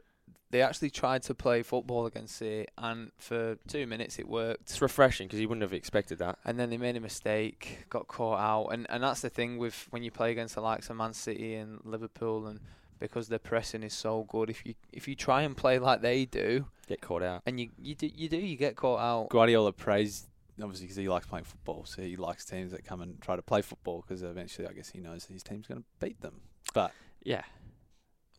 [0.52, 4.62] they actually tried to play football against City, and for two minutes it worked.
[4.62, 6.38] It's refreshing because you wouldn't have expected that.
[6.44, 9.86] And then they made a mistake, got caught out, and and that's the thing with
[9.90, 12.58] when you play against the likes of Man City and Liverpool, and
[12.98, 16.24] because their pressing is so good, if you if you try and play like they
[16.24, 17.42] do, Get caught out.
[17.46, 19.28] and you you do you do you get caught out.
[19.28, 20.26] Guardiola praised,
[20.60, 23.42] obviously, because he likes playing football, so he likes teams that come and try to
[23.42, 26.40] play football because eventually, I guess, he knows his team's going to beat them.
[26.74, 26.90] But
[27.22, 27.42] Yeah.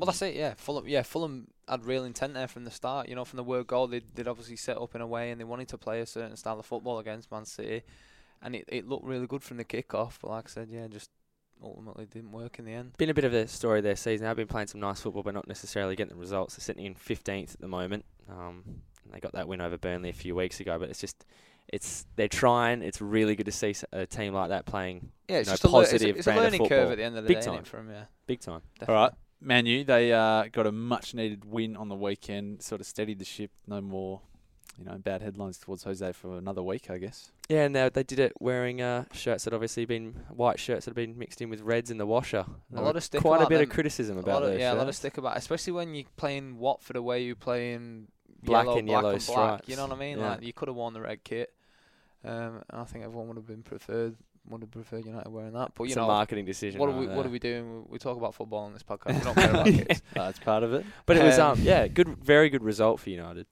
[0.02, 0.36] Well, that's it.
[0.36, 0.88] Yeah, Fulham.
[0.88, 3.08] Yeah, Fulham had real intent there from the start.
[3.08, 5.40] You know, from the word go, they they'd obviously set up in a way, and
[5.40, 7.84] they wanted to play a certain style of football against Man City,
[8.42, 10.20] and it it looked really good from the kick-off.
[10.22, 11.10] But like I said, yeah, just
[11.64, 12.98] ultimately didn't work in the end.
[12.98, 14.26] Been a bit of a story their season.
[14.28, 16.56] I've been playing some nice football, but not necessarily getting the results.
[16.56, 18.04] They're sitting in 15th at the moment.
[18.30, 18.64] Um,
[19.12, 21.24] they got that win over Burnley a few weeks ago, but it's just,
[21.68, 22.82] it's they're trying.
[22.82, 25.64] It's really good to see a team like that playing Yeah, it's You know, just
[25.64, 27.46] a, it's a, positive it's a learning curve at the end of the Big day.
[27.46, 27.64] time.
[27.64, 28.06] For 'em, yeah.
[28.26, 28.62] big time.
[28.80, 28.96] Definitely.
[28.96, 29.14] All right.
[29.42, 33.20] Man U, they uh, got a much needed win on the weekend, sort of steadied
[33.20, 33.52] the ship.
[33.68, 34.22] No more,
[34.78, 37.32] you know, bad headlines towards Jose for another week, I guess.
[37.50, 40.92] Yeah, and they, they did it wearing uh, shirts that obviously been white shirts that
[40.92, 42.46] have been mixed in with reds in the washer.
[42.70, 44.74] There lot of stick quite a about bit of criticism about lot of, their yeah,
[44.74, 48.08] a lot of stick about, especially when you're playing Watford away, you're playing
[48.44, 49.68] Black yellow, and black yellow and black.
[49.68, 50.20] You know what I mean?
[50.20, 50.30] Yeah.
[50.32, 51.54] Like you could have worn the red kit.
[52.24, 54.16] Um, I think everyone would have been preferred
[54.50, 55.74] would have preferred United wearing that.
[55.76, 56.80] But you It's know, a marketing decision.
[56.80, 57.16] what are we there.
[57.16, 57.86] what are we doing?
[57.90, 59.14] We talk about football on this podcast.
[59.20, 60.02] We don't care about kits.
[60.16, 60.86] Uh, that's part of it.
[61.06, 63.46] But it was Um, um yeah good very good result for United.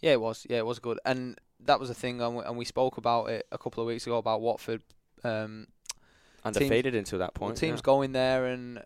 [0.00, 0.46] Yeah, it was.
[0.48, 0.98] Yeah, it was good.
[1.04, 3.86] And that was the thing, and we, and we spoke about it a couple of
[3.86, 4.82] weeks ago about Watford.
[5.22, 5.68] Um,
[6.44, 7.56] Undefeated until that point.
[7.56, 7.82] teams yeah.
[7.84, 8.82] going there and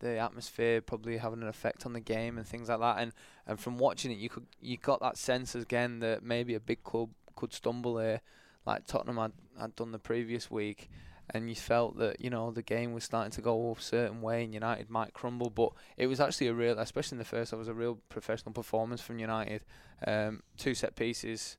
[0.00, 2.98] the atmosphere probably having an effect on the game and things like that.
[2.98, 3.12] And
[3.46, 6.82] and from watching it, you could you got that sense again that maybe a big
[6.82, 8.22] club could stumble there,
[8.66, 10.88] like Tottenham had had done the previous week.
[11.30, 14.44] And you felt that you know the game was starting to go a certain way,
[14.44, 15.50] and United might crumble.
[15.50, 18.54] But it was actually a real, especially in the first, it was a real professional
[18.54, 19.62] performance from United.
[20.06, 21.58] Um, two set pieces,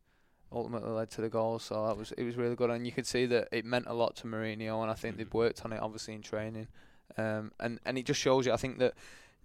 [0.52, 1.60] ultimately led to the goal.
[1.60, 3.94] So that was it was really good, and you could see that it meant a
[3.94, 6.68] lot to Mourinho, and I think they've worked on it obviously in training,
[7.16, 8.52] um, and and it just shows you.
[8.52, 8.96] I think that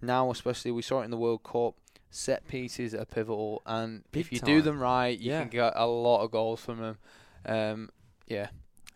[0.01, 1.75] now, especially we saw it in the World Cup,
[2.09, 5.41] set pieces are pivotal, and Big if you do them right, you Yeah.
[5.41, 6.97] can get a lot of goals from them.
[7.45, 7.89] Um,
[8.27, 8.47] yeah,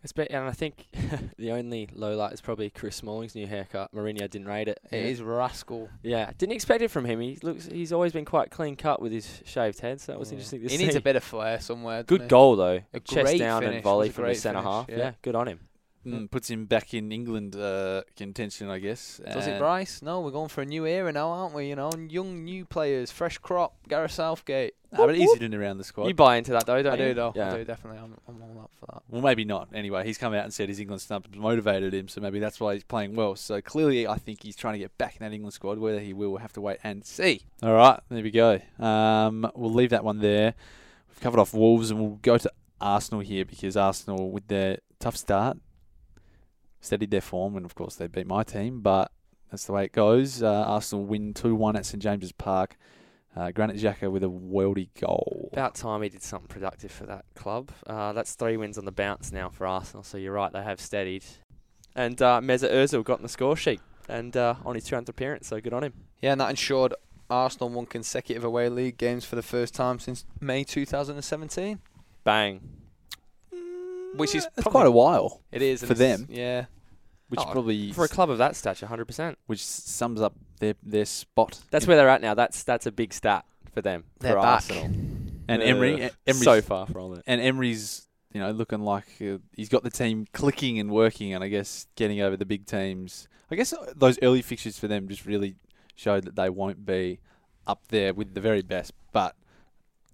[0.02, 0.86] It's and I think
[1.38, 3.94] the only low light is probably Chris Smalling's new haircut.
[3.94, 4.80] Mourinho didn't rate it.
[4.90, 5.88] it is rascal.
[6.02, 7.20] Yeah, didn't expect it from him.
[7.20, 7.66] He looks.
[7.66, 10.34] He's always been quite clean cut with his shaved head, so that was Yeah.
[10.36, 10.84] interesting He see.
[10.84, 12.02] needs a bit of flair somewhere.
[12.02, 12.80] good goal though.
[12.92, 14.86] A Chest down finish, and volley from the centre half.
[14.88, 14.96] yeah.
[14.96, 15.12] Yeah.
[15.22, 15.60] good on him.
[16.06, 19.20] Mm, puts him back in England uh, contention, I guess.
[19.32, 20.00] Does it, Bryce?
[20.00, 21.68] No, we're going for a new era now, aren't we?
[21.68, 23.74] You know, young new players, fresh crop.
[23.86, 24.74] Gareth Southgate.
[24.94, 26.08] Ah, but he's in and around the squad.
[26.08, 27.08] You buy into that though, don't I you?
[27.10, 27.32] do though.
[27.36, 27.52] Yeah.
[27.52, 28.00] I do definitely.
[28.00, 29.02] I'm, I'm all up for that.
[29.10, 29.68] Well, maybe not.
[29.74, 32.74] Anyway, he's come out and said his England snub motivated him, so maybe that's why
[32.74, 33.36] he's playing well.
[33.36, 35.78] So clearly, I think he's trying to get back in that England squad.
[35.78, 37.42] Whether he will, we'll have to wait and see.
[37.62, 38.58] All right, there we go.
[38.78, 40.54] Um, we'll leave that one there.
[41.10, 45.16] We've covered off Wolves, and we'll go to Arsenal here because Arsenal, with their tough
[45.16, 45.58] start,
[46.80, 49.12] steadied their form, and of course they beat my team, but
[49.50, 50.42] that's the way it goes.
[50.42, 52.76] Uh, Arsenal win 2 1 at St James's Park.
[53.36, 55.50] Uh, Granit Xhaka with a worldy goal.
[55.52, 57.70] About time he did something productive for that club.
[57.86, 60.02] Uh, that's three wins on the bounce now for Arsenal.
[60.02, 61.24] So you're right, they have steadied.
[61.94, 65.46] And uh, Mesut Ozil got in the score sheet and uh, on his 200th appearance.
[65.46, 65.92] So good on him.
[66.20, 66.94] Yeah, and that ensured
[67.28, 71.80] Arsenal won consecutive away league games for the first time since May 2017.
[72.24, 72.60] Bang.
[74.14, 76.26] Which is probably- quite a while, It is For them.
[76.28, 76.66] Yeah,
[77.28, 79.36] which Oh, probably For a club of that stature, 100%.
[79.46, 81.60] which sums up their their spot.
[81.70, 82.34] That's where they're at now.
[82.34, 84.04] That's that's a big stat for them.
[84.18, 84.46] They're for back.
[84.46, 84.84] Arsenal.
[85.48, 87.22] and Uh, Emery, Emery's, so far from it.
[87.26, 91.42] and Emery's you know looking like uh, he's got the team clicking and working, and
[91.42, 93.26] I guess getting over the big teams.
[93.50, 95.56] I guess uh, those early fixtures for them just really
[95.96, 97.18] showed that they won't be
[97.66, 99.34] up there with the very best, but.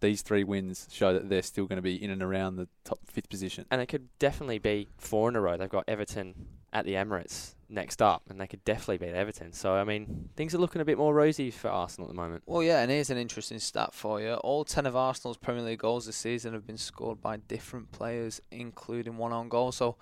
[0.00, 3.00] These three wins show that they're still going to be in and around the top
[3.06, 3.66] fifth position.
[3.70, 5.56] And it could definitely be four in a row.
[5.56, 6.34] They've got Everton
[6.72, 9.52] at the Emirates next up, and they could definitely beat Everton.
[9.52, 12.42] So, I mean, things are looking a bit more rosy for Arsenal at the moment.
[12.46, 14.34] Well, yeah, and here's an interesting stat for you.
[14.34, 18.40] All 10 of Arsenal's Premier League goals this season have been scored by different players,
[18.50, 19.72] including one on goal.
[19.72, 19.96] So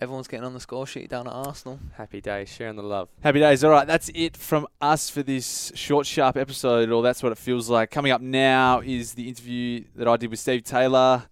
[0.00, 1.78] everyone's getting on the score sheet down at Arsenal.
[1.94, 3.08] Happy days, sharing the love.
[3.22, 3.64] Happy days.
[3.64, 7.38] All right, that's it from us for this short, sharp episode, or that's what it
[7.38, 7.90] feels like.
[7.90, 11.24] Coming up now is the interview that I did with Steve Taylor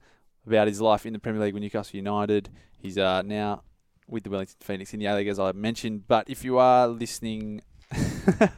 [0.46, 2.50] about his life in the Premier League with Newcastle United.
[2.78, 3.62] He's uh, now
[4.08, 6.06] with the Wellington Phoenix in the A League, as I mentioned.
[6.08, 7.62] But if you are listening,
[7.94, 8.50] if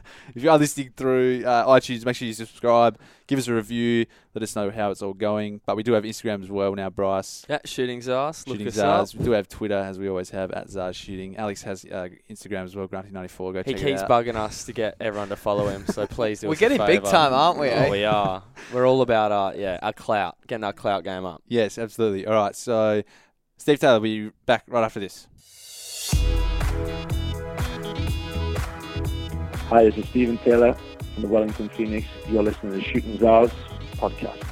[0.43, 4.43] you are listening through uh, iTunes, make sure you subscribe, give us a review, let
[4.43, 5.61] us know how it's all going.
[5.65, 7.45] But we do have Instagram as well now, Bryce.
[7.49, 8.47] Yeah, shooting Zars.
[8.47, 9.15] Shooting Zars.
[9.15, 11.37] We do have Twitter, as we always have, at Zars Shooting.
[11.37, 13.37] Alex has uh, Instagram as well, Grunty94.
[13.37, 13.77] Go He check it out.
[13.79, 16.77] He keeps bugging us to get everyone to follow him, so please do We're getting
[16.85, 17.89] big time, aren't we, Oh, eh?
[17.89, 18.43] we are.
[18.73, 21.43] We're all about our yeah our clout, getting our clout game up.
[21.47, 22.25] Yes, absolutely.
[22.25, 23.03] All right, so
[23.57, 25.27] Steve Taylor will be back right after this.
[29.69, 30.77] Hi, this is Stephen Taylor
[31.15, 32.07] from the Wellington Phoenix.
[32.29, 33.51] You're listening to the Shooting Zars
[33.95, 34.45] podcast.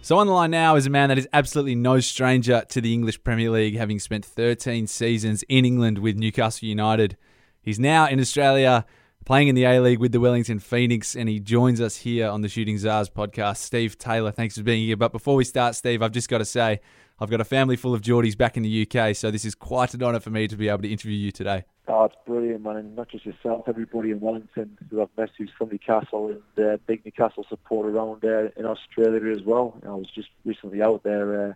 [0.00, 2.92] So on the line now is a man that is absolutely no stranger to the
[2.92, 7.16] English Premier League, having spent 13 seasons in England with Newcastle United.
[7.62, 8.84] He's now in Australia
[9.24, 12.40] playing in the A League with the Wellington Phoenix, and he joins us here on
[12.40, 13.58] the Shooting Zars podcast.
[13.58, 14.96] Steve Taylor, thanks for being here.
[14.96, 16.80] But before we start, Steve, I've just got to say,
[17.18, 19.94] I've got a family full of Geordies back in the UK, so this is quite
[19.94, 21.64] an honour for me to be able to interview you today.
[21.88, 22.76] Oh, it's brilliant, man.
[22.76, 26.76] And not just yourself, everybody in Wellington who I've met who's from Newcastle and uh,
[26.86, 29.80] big Newcastle support around there in Australia as well.
[29.84, 31.52] I was just recently out there uh,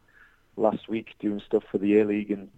[0.56, 2.48] last week doing stuff for the A League and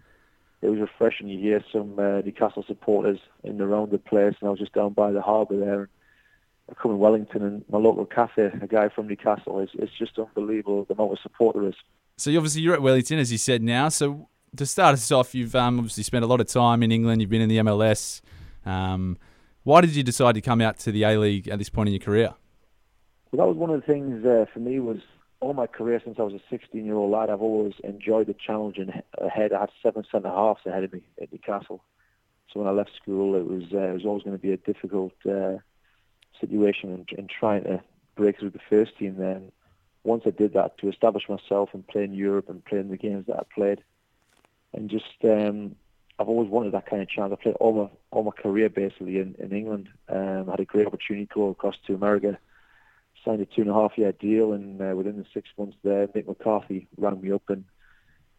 [0.62, 1.29] it was refreshing.
[1.29, 4.75] You hear some uh, Newcastle supporters in and around the place, and I was just
[4.75, 5.81] down by the harbour there.
[5.81, 5.88] And
[6.71, 10.17] I come in Wellington, and my local cafe, a guy from Newcastle, it's, it's just
[10.21, 11.75] unbelievable the amount of support there is.
[12.23, 13.89] So obviously you're at Wellington, as you said now.
[13.89, 17.21] So to start us off, you've um, obviously spent a lot of time in England.
[17.21, 18.21] You've been in the MLS.
[18.65, 19.19] Um,
[19.65, 21.95] why did you decide to come out to the A League at this point in
[21.95, 22.35] your career?
[23.33, 24.99] Well, that was one of the things uh, for me was
[25.41, 27.29] all my career since I was a 16-year-old lad.
[27.29, 29.53] I've always enjoyed the challenge and ahead.
[29.53, 31.83] I had seven centre halves ahead of me at Newcastle.
[32.53, 34.59] So when I left school, it was uh, it was always going to be a
[34.59, 35.57] difficult uh,
[36.41, 37.83] situation and trying to
[38.15, 39.17] break through the first team.
[39.19, 39.51] Then
[40.05, 42.97] once I did that, to establish myself and play in Europe and play in the
[42.97, 43.83] games that I played,
[44.73, 45.77] and just um,
[46.19, 47.33] I've always wanted that kind of chance.
[47.33, 49.88] I played all my all my career basically in in England.
[50.09, 52.38] Um, I had a great opportunity to go across to America,
[53.25, 56.07] signed a two and a half year deal, and uh, within the six months there,
[56.09, 57.65] Mick McCarthy rang me up and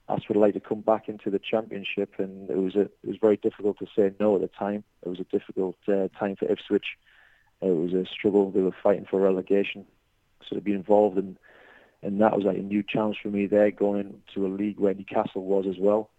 [0.09, 3.07] asked would I like to come back into the championship, and it was a it
[3.07, 4.83] was very difficult to say no at the time.
[5.01, 6.97] It was a difficult uh, time for Ipswich.
[7.61, 8.51] It was a struggle.
[8.51, 9.85] They were fighting for relegation,
[10.47, 11.37] so to be involved in
[12.03, 14.93] and that was like a new challenge for me there, going to a league where
[14.93, 16.09] Newcastle was as well.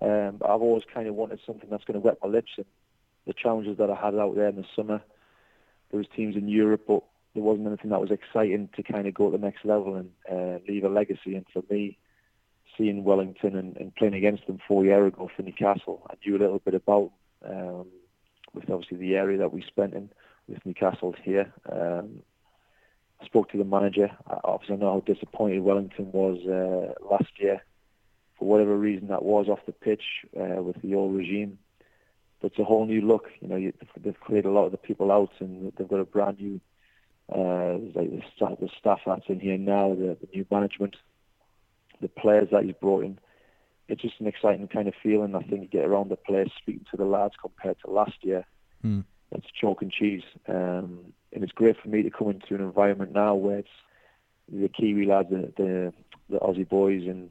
[0.00, 2.50] Um, I've always kind of wanted something that's going to wet my lips.
[2.56, 2.66] And
[3.26, 5.00] the challenges that I had out there in the summer,
[5.90, 7.04] there was teams in Europe, but
[7.34, 10.10] there wasn't anything that was exciting to kind of go to the next level and
[10.30, 11.36] uh, leave a legacy.
[11.36, 11.98] And for me,
[12.76, 16.42] seeing Wellington and, and playing against them four years ago for Newcastle, I knew a
[16.42, 17.12] little bit about
[17.48, 17.86] um,
[18.54, 20.10] with obviously the area that we spent in
[20.48, 21.52] with Newcastle here.
[21.70, 22.22] Um,
[23.22, 24.10] I spoke to the manager.
[24.44, 27.62] Obviously, I know how disappointed Wellington was uh, last year
[28.38, 30.02] for whatever reason that was off the pitch
[30.38, 31.58] uh, with the old regime.
[32.40, 33.26] But it's a whole new look.
[33.40, 36.04] You know, you, they've cleared a lot of the people out, and they've got a
[36.04, 36.60] brand new
[37.32, 40.96] uh, like the staff, the staff that's in here now, the, the new management,
[42.00, 43.18] the players that he's brought in.
[43.88, 45.34] It's just an exciting kind of feeling.
[45.34, 48.44] I think you get around the place, speaking to the lads compared to last year.
[48.84, 49.04] Mm.
[49.30, 50.22] It's chalk and cheese.
[50.48, 53.68] Um, and it's great for me to come into an environment now where it's
[54.52, 55.92] the Kiwi lads, the, the,
[56.28, 57.30] the Aussie boys, and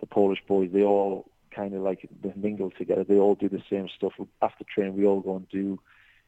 [0.00, 0.70] the Polish boys.
[0.72, 3.04] They all kind of like they mingle together.
[3.04, 4.12] They all do the same stuff.
[4.42, 5.78] After training, we all go and do,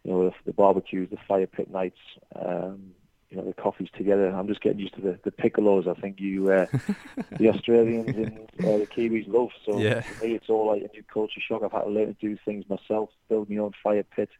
[0.04, 1.98] you know, the, the barbecues, the fire pit nights,
[2.34, 2.92] um,
[3.30, 4.28] you know, the coffees together.
[4.28, 5.86] I'm just getting used to the, the piccolos.
[5.86, 6.66] I think you, uh,
[7.38, 9.50] the Australians and uh, the Kiwis love.
[9.66, 10.00] So yeah.
[10.00, 11.62] for me, it's all like a new culture shock.
[11.62, 14.30] I've had to learn to do things myself, build my own fire pit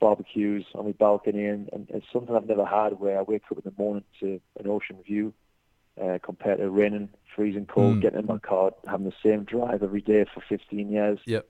[0.00, 3.58] barbecues on my balcony, and, and it's something I've never had where I wake up
[3.58, 5.32] in the morning to an ocean view
[6.00, 8.02] uh, compared to raining, freezing cold, Mm.
[8.02, 11.18] getting in my car, having the same drive every day for 15 years.
[11.26, 11.46] Yep.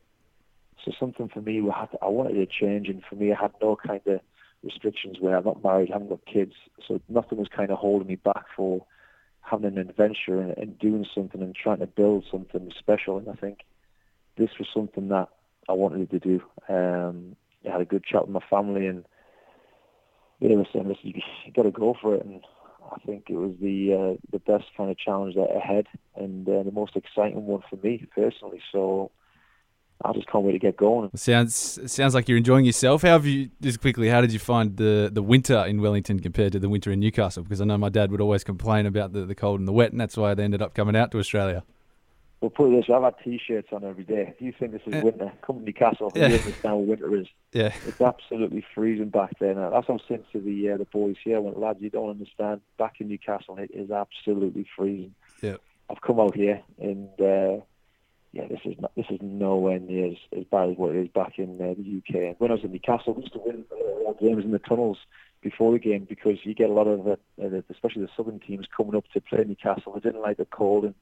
[0.84, 3.40] So something for me, we had to, I wanted to change, and for me, I
[3.40, 4.20] had no kind of
[4.62, 6.54] restrictions where I'm not married, I haven't got kids,
[6.86, 8.84] so nothing was kind of holding me back for
[9.42, 13.18] having an adventure and, and doing something and trying to build something special.
[13.18, 13.60] And I think
[14.36, 15.28] this was something that
[15.68, 16.42] I wanted to do.
[16.68, 19.04] Um, I had a good chat with my family, and
[20.40, 22.42] they were saying, "Listen, you, got to go for it." And
[22.90, 26.62] I think it was the uh, the best kind of challenge that ahead, and uh,
[26.62, 28.60] the most exciting one for me personally.
[28.72, 29.10] So
[30.02, 31.10] I just can't wait to get going.
[31.14, 33.02] Sounds sounds like you're enjoying yourself.
[33.02, 34.08] How have you just quickly?
[34.08, 37.42] How did you find the, the winter in Wellington compared to the winter in Newcastle?
[37.42, 39.92] Because I know my dad would always complain about the, the cold and the wet,
[39.92, 41.64] and that's why they ended up coming out to Australia.
[42.40, 44.32] We'll put it this way: I've had t-shirts on every day.
[44.34, 45.02] If you think this is Yeah.
[45.02, 46.10] winter, come to Newcastle.
[46.14, 46.28] Yeah.
[46.28, 47.26] You understand what winter is.
[47.52, 49.70] Yeah, It's absolutely freezing back there now.
[49.70, 51.36] That's what I'm saying to the uh, the boys here.
[51.36, 52.62] I went, lads, you don't understand.
[52.78, 55.14] Back in Newcastle, it is absolutely freezing.
[55.42, 55.56] Yeah.
[55.90, 57.60] I've come out here, and uh,
[58.32, 61.08] yeah, this is not, this is nowhere near as, as bad as what it is
[61.08, 61.98] back in uh, the
[62.30, 62.36] UK.
[62.38, 64.98] When I was in Newcastle, we used to win uh, games in the tunnels
[65.42, 68.66] before the game because you get a lot of, uh, uh, especially the southern teams
[68.74, 69.92] coming up to play Newcastle.
[69.92, 70.94] They didn't like the cold, and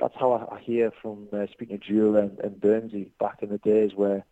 [0.00, 3.50] that's how I, I hear from uh, speaking to Jewel and, and Burnsy back in
[3.50, 4.24] the days where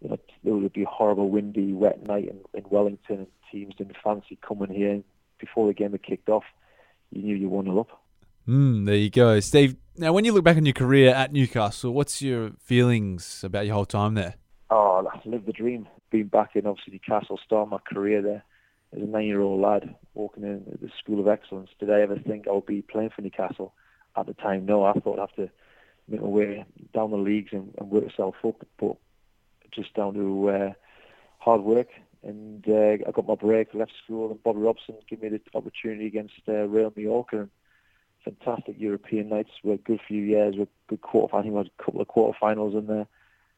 [0.00, 3.74] you know, there would be a horrible, windy, wet night in, in Wellington, and teams
[3.76, 5.02] didn't fancy coming here.
[5.38, 6.44] Before the game had kicked off,
[7.10, 7.88] you knew you won up.
[8.48, 9.76] mm, there you go, Steve.
[9.96, 13.74] Now, when you look back on your career at Newcastle, what's your feelings about your
[13.74, 14.34] whole time there?
[14.70, 15.86] Oh, I lived the dream.
[16.10, 18.44] Being back in obviously Newcastle, starting my career there
[18.94, 21.70] as a nine-year-old lad, walking in at the School of Excellence.
[21.78, 23.74] Did I ever think I would be playing for Newcastle?
[24.16, 24.84] At the time, no.
[24.84, 25.50] I thought I'd have to
[26.08, 28.96] make my way down the leagues and, and work myself up, but
[29.70, 30.72] just down to uh,
[31.38, 31.88] hard work.
[32.22, 36.06] And uh, I got my break, left school, and Bobby Robson gave me the opportunity
[36.06, 37.40] against uh, Real Mallorca.
[37.40, 37.50] And
[38.24, 39.50] fantastic European nights.
[39.62, 41.36] We had a good few years with good quarter.
[41.36, 43.06] I think we had a couple of quarterfinals in there.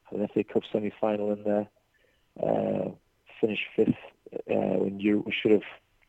[0.04, 1.68] Had an FA Cup semi-final in there.
[2.42, 2.90] Uh,
[3.40, 3.94] finished fifth
[4.50, 5.26] uh, in Europe.
[5.26, 5.62] We should have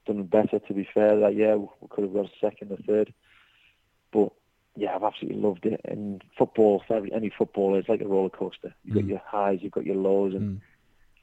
[0.08, 0.60] done better.
[0.60, 3.14] To be fair, that year we could have got second or third.
[4.16, 4.30] But
[4.78, 5.82] yeah, I've absolutely loved it.
[5.84, 8.74] And football, for every, any footballer, it's like a roller coaster.
[8.84, 9.10] You've got Mm.
[9.10, 10.62] your highs, you've got your lows, and Mm.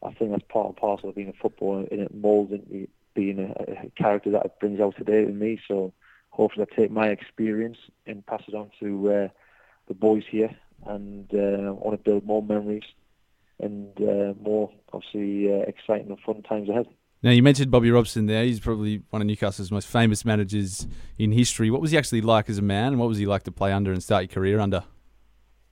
[0.09, 3.39] I think that's part and parcel of being a footballer, and it molds into being
[3.39, 3.51] a,
[3.87, 5.59] a character that it brings out today in me.
[5.69, 5.93] So
[6.31, 9.29] hopefully, I take my experience and pass it on to uh,
[9.89, 10.55] the boys here,
[10.87, 12.89] and uh, I want to build more memories
[13.61, 16.89] and uh, more, obviously, uh, exciting and fun times ahead.
[17.23, 18.45] Now, you mentioned Bobby Robson there.
[18.45, 21.71] He's probably one of Newcastle's most famous managers in history.
[21.71, 23.73] What was he actually like as a man, and what was he like to play
[23.73, 24.83] under and start your career under?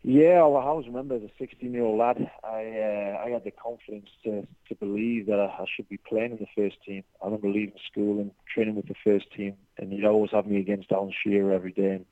[0.02, 4.08] Yeah, well, I always remember as a 16-year-old lad, I uh, I had the confidence
[4.24, 7.04] to, to believe that I, I should be playing in the first team.
[7.20, 10.58] I remember leaving school and training with the first team, and he'd always have me
[10.58, 11.96] against Alan Shearer every day.
[11.96, 12.06] And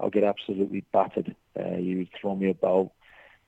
[0.00, 1.34] I'd get absolutely battered.
[1.58, 2.90] Uh, he would throw me about,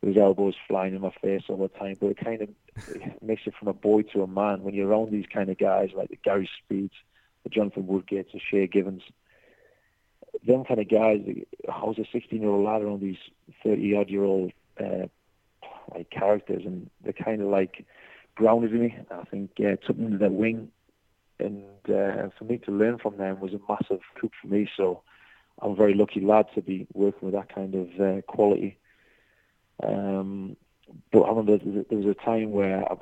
[0.03, 1.97] his elbows flying in my face all the time.
[2.01, 5.13] But it kind of makes you from a boy to a man when you're around
[5.13, 6.95] these kind of guys like the Gary Speeds,
[7.45, 9.03] the Jonathan Woodgates, the Shay Givens.
[10.47, 11.21] Them kind of guys.
[11.69, 13.19] Was a 16 year old lad around these
[13.63, 15.07] 30 odd year old uh,
[15.95, 17.85] like characters, and they're kind of like
[18.35, 18.97] grounded me.
[19.11, 20.71] I think uh, took me under their wing,
[21.39, 24.69] and uh, for me to learn from them was a massive coup for me.
[24.77, 25.03] So
[25.61, 28.79] I'm a very lucky lad to be working with that kind of uh, quality.
[29.83, 30.57] Um,
[31.13, 32.95] but I remember there was a time where I,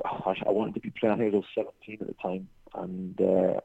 [0.46, 1.14] I wanted to be playing.
[1.14, 3.60] I think I was 17 at the time, and uh,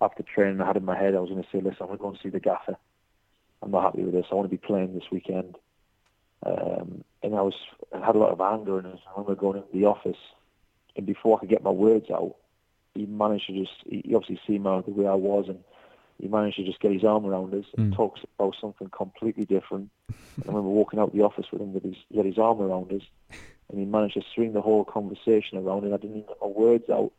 [0.00, 1.98] after training, I had in my head I was going to say, "Listen, I'm going
[1.98, 2.76] to go and see the gaffer.
[3.62, 4.26] I'm not happy with this.
[4.30, 5.56] I want to be playing this weekend."
[6.44, 7.54] Um, and I was
[7.94, 10.18] I had a lot of anger, and I remember going into the office,
[10.96, 12.36] and before I could get my words out,
[12.94, 15.58] he managed to just he obviously see me the way I was, and
[16.18, 17.96] he managed to just get his arm around us and Mm.
[17.96, 19.90] talk about something completely different.
[20.36, 22.60] And I remember walking out the office with him with his he had his arm
[22.60, 23.02] around us,
[23.68, 26.48] and he managed to swing the whole conversation around, and I didn't even get my
[26.48, 27.12] words out.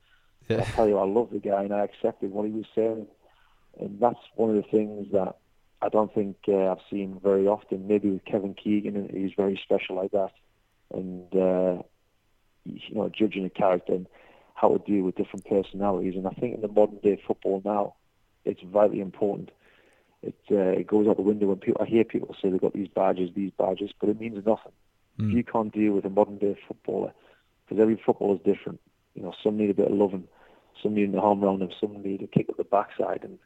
[0.62, 3.08] I tell you, I love the guy, and I accepted what he was saying,
[3.80, 5.36] and that's one of the things that
[5.82, 7.88] I don't think uh, I've seen very often.
[7.88, 10.32] Maybe with Kevin Keegan, and he's very special like that,
[10.93, 11.84] and uh,
[12.66, 14.08] you know, judging a character and
[14.56, 16.16] how to deal with different personalities.
[16.16, 17.95] And I think in the modern day football now,
[18.48, 19.52] it's vitally important.
[20.24, 22.74] It uh, it goes out the window when people I hear people say they've got
[22.74, 24.72] these badges, these badges, but it means nothing
[25.20, 27.12] if you can't deal with a modern day footballer,
[27.66, 28.80] because every footballer is different.
[29.16, 30.28] You know, some need a bit of loving,
[30.84, 33.22] some need an arm around them, some need a kick up the backside.
[33.24, 33.39] And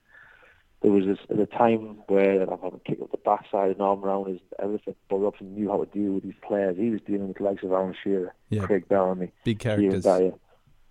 [0.81, 3.75] there was this, at a time where I've had a kick up the backside, and
[3.77, 4.95] an arm around is everything.
[5.09, 6.75] But Robson knew how to deal with these players.
[6.77, 8.63] He was dealing with the likes of Alan Shearer, Yeah.
[8.65, 10.03] Craig Bellamy, Big characters.
[10.03, 10.33] Dyer,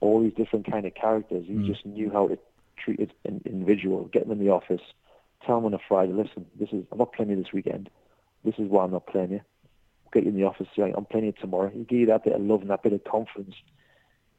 [0.01, 1.45] all these different kind of characters.
[1.47, 1.67] He Mm.
[1.67, 2.39] just knew how to
[2.85, 4.81] treat an in- individual, get them in the office,
[5.45, 7.91] tell them on a Friday, listen, this is I'm not playing you this weekend.
[8.45, 9.41] This is why I'm not playing you.
[10.13, 11.71] Get you in the office, say, I'm playing you tomorrow.
[11.71, 13.55] He give you that bit of love and that bit of confidence.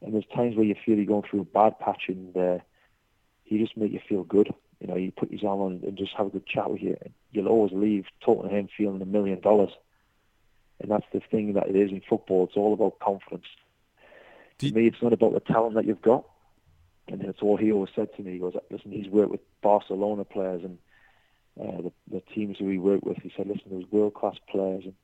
[0.02, 2.58] And there's times where you feel you're going through a bad patch and uh,
[3.44, 4.52] he just make you feel good.
[4.80, 6.96] You know, you put his arm on and just have a good chat with you.
[7.30, 9.70] You'll always leave talking to him feeling a million dollars.
[10.80, 12.44] And that's the thing that it is in football.
[12.44, 13.46] It's all about confidence.
[14.58, 16.24] Do to me, it's not about the talent that you've got.
[17.08, 18.32] And that's all he always said to me.
[18.32, 20.78] He goes, listen, he's worked with Barcelona players and
[21.60, 23.18] uh, the, the teams who he worked with.
[23.18, 24.84] He said, listen, there was world-class players.
[24.84, 24.94] And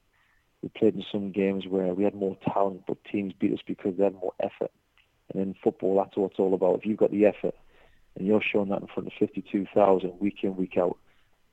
[0.62, 3.96] we played in some games where we had more talent, but teams beat us because
[3.96, 4.70] they had more effort.
[5.32, 6.78] And in football, that's what it's all about.
[6.78, 7.55] If you've got the effort
[8.16, 10.96] and you're showing that in front of 52,000 week in, week out,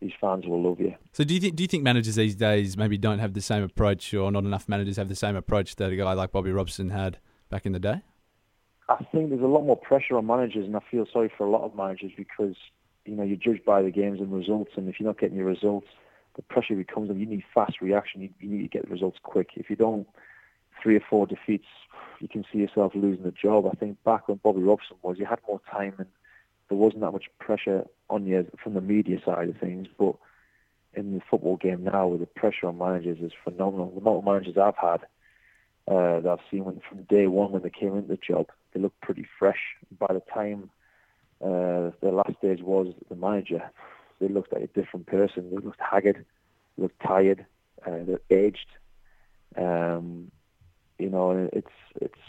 [0.02, 0.94] these fans will love you.
[1.14, 3.64] So do you think do you think managers these days maybe don't have the same
[3.64, 6.90] approach, or not enough managers have the same approach that a guy like Bobby Robson
[6.90, 7.18] had
[7.50, 8.02] back in the day?
[8.88, 11.50] I think there's a lot more pressure on managers, and I feel sorry for a
[11.50, 12.56] lot of managers because
[13.06, 15.48] you know you're judged by the games and results, and if you're not getting your
[15.48, 15.88] results,
[16.36, 17.26] the pressure becomes on you.
[17.26, 18.22] need fast reaction.
[18.22, 19.52] You, you need to get the results quick.
[19.56, 20.08] If you don't,
[20.82, 21.68] three or four defeats,
[22.20, 23.66] you can see yourself losing the job.
[23.66, 26.08] I think back when Bobby Robson was, you had more time and
[26.70, 29.88] there wasn't that much pressure on you from the media side of things.
[29.98, 30.16] But
[30.94, 33.92] in the football game now, with the pressure on managers is phenomenal.
[33.92, 35.02] The amount of managers I've had
[35.88, 38.94] uh, that I've seen from day one when they came into the job, they look
[39.02, 39.60] pretty fresh.
[39.98, 40.70] By the time
[41.42, 43.64] uh, their last stage was the manager,
[44.20, 45.50] they looked like a different person.
[45.50, 46.26] They looked haggard,
[46.78, 47.46] looked tired,
[47.86, 48.68] uh, they're aged.
[49.58, 50.32] Um,
[51.00, 51.68] you know, it's
[52.02, 52.20] it's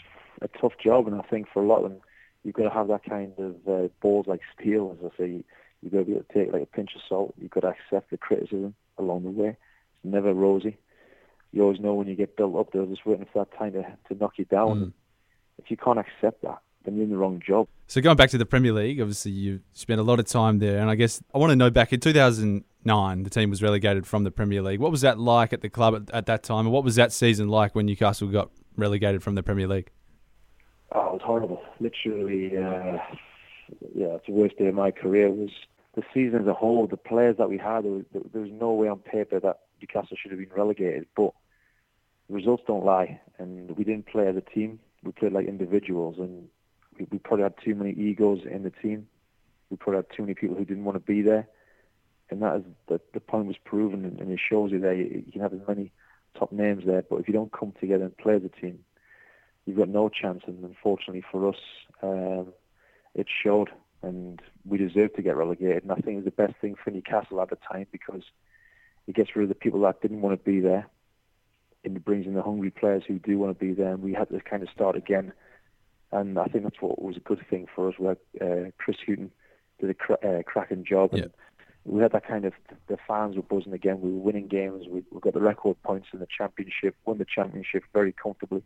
[0.41, 1.99] a tough job, and I think for a lot of them,
[2.43, 5.43] you've got to have that kind of uh, balls like steel, as I say.
[5.83, 7.35] You've got to be able to take like a pinch of salt.
[7.39, 9.49] You've got to accept the criticism along the way.
[9.49, 10.77] It's never rosy.
[11.51, 13.83] You always know when you get built up, they're just waiting for that time to,
[13.83, 14.79] to knock you down.
[14.79, 14.93] Mm.
[15.57, 17.67] If you can't accept that, then you're in the wrong job.
[17.87, 20.79] So going back to the Premier League, obviously you spent a lot of time there,
[20.79, 24.23] and I guess I want to know back in 2009, the team was relegated from
[24.23, 24.79] the Premier League.
[24.79, 27.11] What was that like at the club at, at that time, and what was that
[27.11, 29.89] season like when Newcastle got relegated from the Premier League?
[30.91, 31.61] Oh, it was horrible.
[31.79, 32.97] Literally, uh,
[33.93, 35.27] yeah, it's the worst day of my career.
[35.27, 35.49] It was
[35.95, 36.87] the season as a whole.
[36.87, 40.15] The players that we had, there was, there was no way on paper that Newcastle
[40.21, 41.07] should have been relegated.
[41.15, 41.31] But
[42.29, 44.79] results don't lie, and we didn't play as a team.
[45.03, 46.47] We played like individuals, and
[46.97, 49.07] we, we probably had too many egos in the team.
[49.69, 51.47] We probably had too many people who didn't want to be there,
[52.29, 54.93] and that is the the point was proven, and, and it shows you there.
[54.93, 55.91] You, you can have as many
[56.37, 58.79] top names there, but if you don't come together and play as a team,
[59.65, 60.43] you've got no chance.
[60.47, 61.59] And unfortunately for us,
[62.01, 62.53] um,
[63.15, 63.69] it showed,
[64.01, 65.83] and we deserved to get relegated.
[65.83, 68.23] And I think it was the best thing for Newcastle at the time because
[69.07, 70.87] it gets rid of the people that didn't want to be there,
[71.87, 73.93] and it brings in the hungry players who do want to be there.
[73.93, 75.31] And we had to kind of start again.
[76.11, 77.95] And I think that's what was a good thing for us.
[77.97, 79.31] Where uh, Chris Hughton
[79.79, 81.31] did a cra- uh, cracking job, and
[81.85, 82.53] we had that kind of
[82.87, 84.01] the fans were buzzing again.
[84.01, 84.85] We were winning games.
[84.89, 86.95] We, we got the record points in the championship.
[87.05, 88.63] Won the championship very comfortably.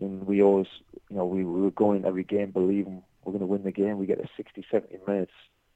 [0.00, 0.66] And we always,
[1.08, 3.98] you know, we, we were going every game believing we're going to win the game.
[3.98, 5.32] We get to 60, 70 minutes.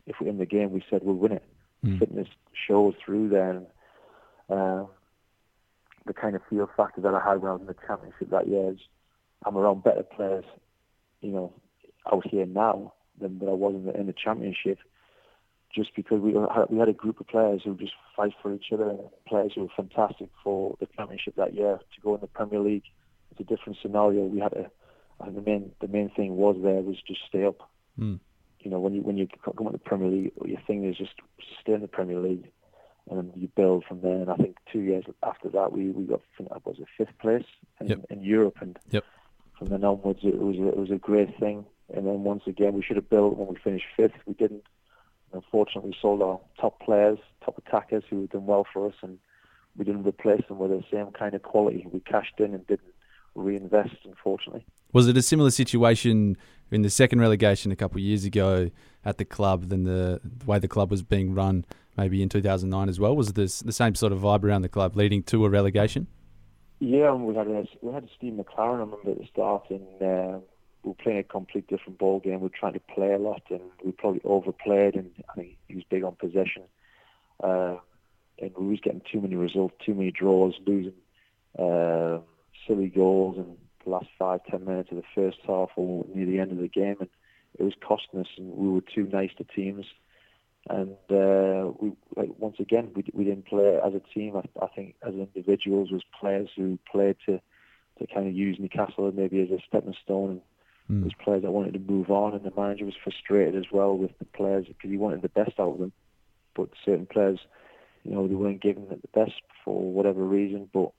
[0.06, 1.44] If we win the game, we said we'll win it.
[1.84, 1.98] Mm.
[1.98, 2.28] Fitness
[2.66, 3.66] shows through then.
[4.48, 4.84] Uh,
[6.06, 8.48] the kind of feel factor that I had when I was in the championship that
[8.48, 8.78] year is
[9.44, 10.44] I'm around better players,
[11.20, 11.52] you know,
[12.10, 14.78] out here now than that I was in the, in the championship.
[15.74, 18.66] Just because we had, we had a group of players who just fight for each
[18.72, 18.96] other,
[19.28, 22.82] players who were fantastic for the championship that year to go in the Premier League.
[23.30, 24.24] It's a different scenario.
[24.24, 24.68] We had to.
[25.20, 27.70] I think the main the main thing was there was just stay up.
[27.98, 28.18] Mm.
[28.58, 31.12] You know, when you when you come in the Premier League, your thing is just
[31.62, 32.50] stay in the Premier League
[33.08, 34.20] and then you build from there.
[34.20, 36.20] And I think two years after that, we we got
[36.64, 37.44] was it fifth place
[37.80, 38.06] in, Yep.
[38.10, 39.04] in Europe, and Yep.
[39.58, 41.64] from then onwards, it was it was a great thing.
[41.92, 44.14] And then once again, we should have built when we finished fifth.
[44.26, 44.64] We didn't.
[45.32, 48.94] And unfortunately, we sold our top players, top attackers who had done well for us,
[49.02, 49.18] and
[49.76, 51.86] we didn't replace them with the same kind of quality.
[51.90, 52.89] We cashed in and didn't
[53.34, 54.64] reinvest, unfortunately.
[54.92, 56.36] Was it a similar situation
[56.70, 58.70] in the second relegation a couple of years ago
[59.04, 61.64] at the club than the, the way the club was being run
[61.96, 63.14] maybe in 2009 as well?
[63.14, 66.06] Was it this, the same sort of vibe around the club leading to a relegation?
[66.80, 68.78] Yeah, we had a, we had Steve McClaren.
[68.78, 70.38] I remember at the start, and uh,
[70.82, 72.40] we were playing a complete different ball game.
[72.40, 74.94] We were trying to play a lot, and we probably overplayed.
[74.94, 76.62] And I think he was big on possession,
[77.44, 77.76] uh,
[78.38, 80.94] and we was getting too many results, too many draws, losing
[81.58, 82.20] uh,
[82.66, 86.38] silly goals in the last five, ten minutes of the first half or near the
[86.38, 87.08] end of the game, and
[87.58, 88.26] it was costing us.
[88.36, 89.86] And we were too nice to teams.
[90.68, 94.36] And uh, we, like once again, we we didn't play as a team.
[94.36, 97.40] I, I think as individuals, was players who played to
[97.98, 100.30] to kind of use Newcastle maybe as a stepping stone.
[100.30, 100.40] And
[100.90, 101.02] Mm.
[101.02, 104.10] there's players that wanted to move on, and the manager was frustrated as well with
[104.18, 105.92] the players because he wanted the best out of them.
[106.56, 107.38] But certain players,
[108.02, 110.68] you know, they weren't giving it the best for whatever reason.
[110.72, 110.90] But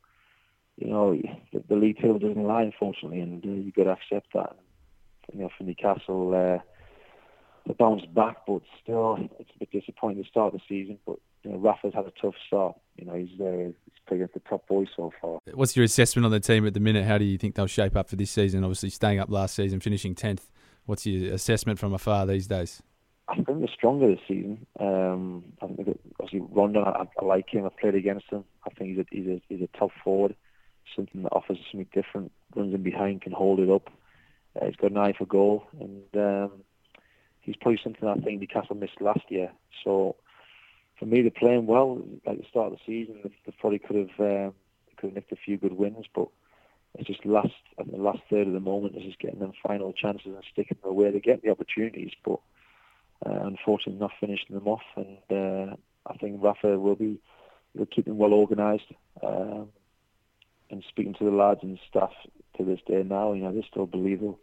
[0.82, 1.16] you know,
[1.54, 4.56] the, the league table doesn't lie, unfortunately, and uh, you got to accept that.
[5.32, 6.62] You know, for Newcastle, uh,
[7.68, 10.98] they bounced back, but still, it's a bit disappointing to start the season.
[11.06, 12.76] But you know, Rafa's had a tough start.
[12.98, 15.40] You know, he's uh, he's playing at the top boys so far.
[15.54, 17.06] What's your assessment on the team at the minute?
[17.06, 18.64] How do you think they'll shape up for this season?
[18.64, 20.50] Obviously, staying up last season, finishing 10th.
[20.86, 22.82] What's your assessment from afar these days?
[23.28, 24.66] I think they're stronger this season.
[24.80, 27.66] Um, I think obviously Rondon, I, I like him.
[27.66, 28.44] I've played against him.
[28.66, 30.36] I think he's a he's a he's a top forward,
[30.96, 32.32] something that offers something different.
[32.56, 33.90] Runs in behind, can hold it up.
[34.60, 36.52] Uh, he's got an eye for goal, and um,
[37.42, 39.52] he's probably something I think Newcastle missed last year.
[39.84, 40.16] So
[41.00, 42.02] for me, they're playing well.
[42.28, 44.54] at the start of the season, they, probably could have um,
[44.98, 46.28] could have nicked a few good wins, but
[46.96, 50.28] it's just last the last third of the moment is just getting them final chances
[50.28, 51.12] and sticking them away.
[51.12, 52.40] They get the opportunities, but
[53.26, 54.84] uh, unfortunately not finishing them off.
[54.96, 55.76] And uh,
[56.06, 57.20] I think Rafa will be
[57.74, 58.92] will keep them well organised.
[59.24, 59.70] Um,
[60.72, 62.12] and speaking to the lads and staff
[62.58, 64.40] to this day now, you know they still believe they'll,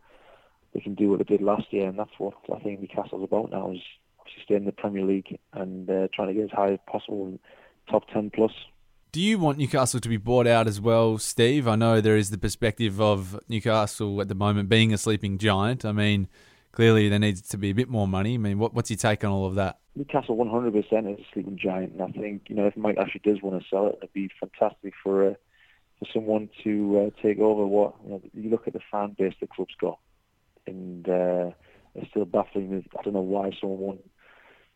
[0.75, 3.51] they can do what they did last year, and that's what I think Newcastle's about
[3.51, 3.81] now is
[4.19, 7.27] obviously stay in the Premier League and uh, trying to get as high as possible,
[7.27, 7.39] and
[7.91, 8.53] top ten plus.
[9.11, 11.67] Do you want Newcastle to be bought out as well, Steve?
[11.67, 15.87] I know there is the perspective of Newcastle at the moment being a sleeping giant.
[15.87, 16.29] I mean,
[16.73, 18.35] clearly there needs to be a bit more money.
[18.35, 19.79] I mean, what, what's your take on all of that?
[19.97, 20.77] Newcastle 100%
[21.13, 23.69] is a sleeping giant, and I think you know if Mike Ashley does want to
[23.69, 25.35] sell it, it'd be fantastic for uh,
[25.99, 27.67] for someone to uh, take over.
[27.67, 29.99] What you know, you look at the fan base the club's got,
[30.67, 31.51] and uh,
[31.95, 32.71] it's still baffling.
[32.71, 32.87] me.
[32.99, 34.11] I don't know why someone won't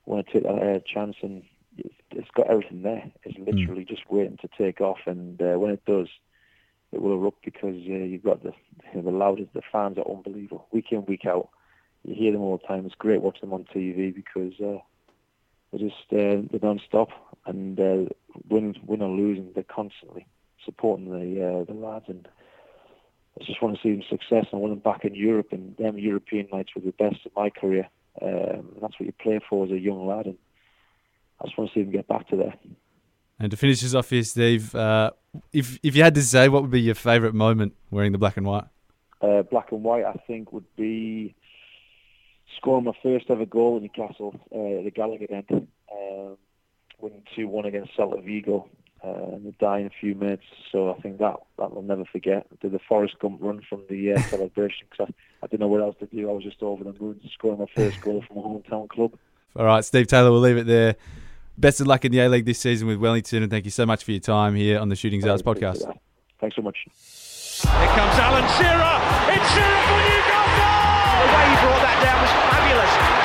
[0.05, 1.43] want to take that uh, chance, and
[1.79, 3.11] it's, it's got everything there.
[3.23, 6.09] It's literally just waiting to take off, and uh, when it does,
[6.91, 8.53] it will erupt because uh, you've got the
[8.95, 9.53] the loudest.
[9.55, 11.51] The fans are unbelievable, week in week out.
[12.05, 12.85] You hear them all the time.
[12.85, 14.53] It's great watching them on TV because.
[14.61, 14.83] Uh,
[15.73, 17.09] they're just uh, they're non-stop,
[17.47, 18.05] and uh,
[18.51, 20.27] win win or losing, they're constantly
[20.65, 22.29] supporting the uh, the lads, and
[23.41, 24.47] I just want to see them success.
[24.51, 27.33] and I want them back in Europe, and them European nights were the best of
[27.37, 27.89] my career.
[28.21, 30.39] Um, that's what you play for as a young lad, and
[31.41, 32.55] I just want to see them get back to there.
[33.39, 35.11] And to finish us off here, Steve, uh,
[35.53, 38.37] if if you had to say, what would be your favourite moment wearing the black
[38.37, 38.65] and white?
[39.21, 41.35] Uh, black and white, I think, would be
[42.57, 46.37] scoring my first ever goal in Newcastle uh, at the Gallowgate end, um,
[47.01, 48.69] winning 2 1 against Celta Vigo.
[49.05, 52.05] Uh, and they die in a few minutes, so I think that that we'll never
[52.05, 52.47] forget.
[52.53, 55.67] I did the Forrest Gump run from the uh, celebration because I, I didn't know
[55.67, 56.31] what else to do.
[56.31, 59.15] I was just over the moon, scoring my first goal from a hometown club.
[59.57, 60.95] All right, Steve Taylor, we'll leave it there.
[61.59, 63.85] Best of luck in the A League this season with Wellington, and thank you so
[63.85, 65.83] much for your time here on the Shooting Stars podcast.
[66.41, 66.79] Thanks so much.
[66.87, 68.97] Here comes Alan Shearer.
[69.35, 70.73] It's Shearer for Newcastle.
[71.23, 72.91] The way he brought that down was fabulous.
[72.91, 73.22] Cantona.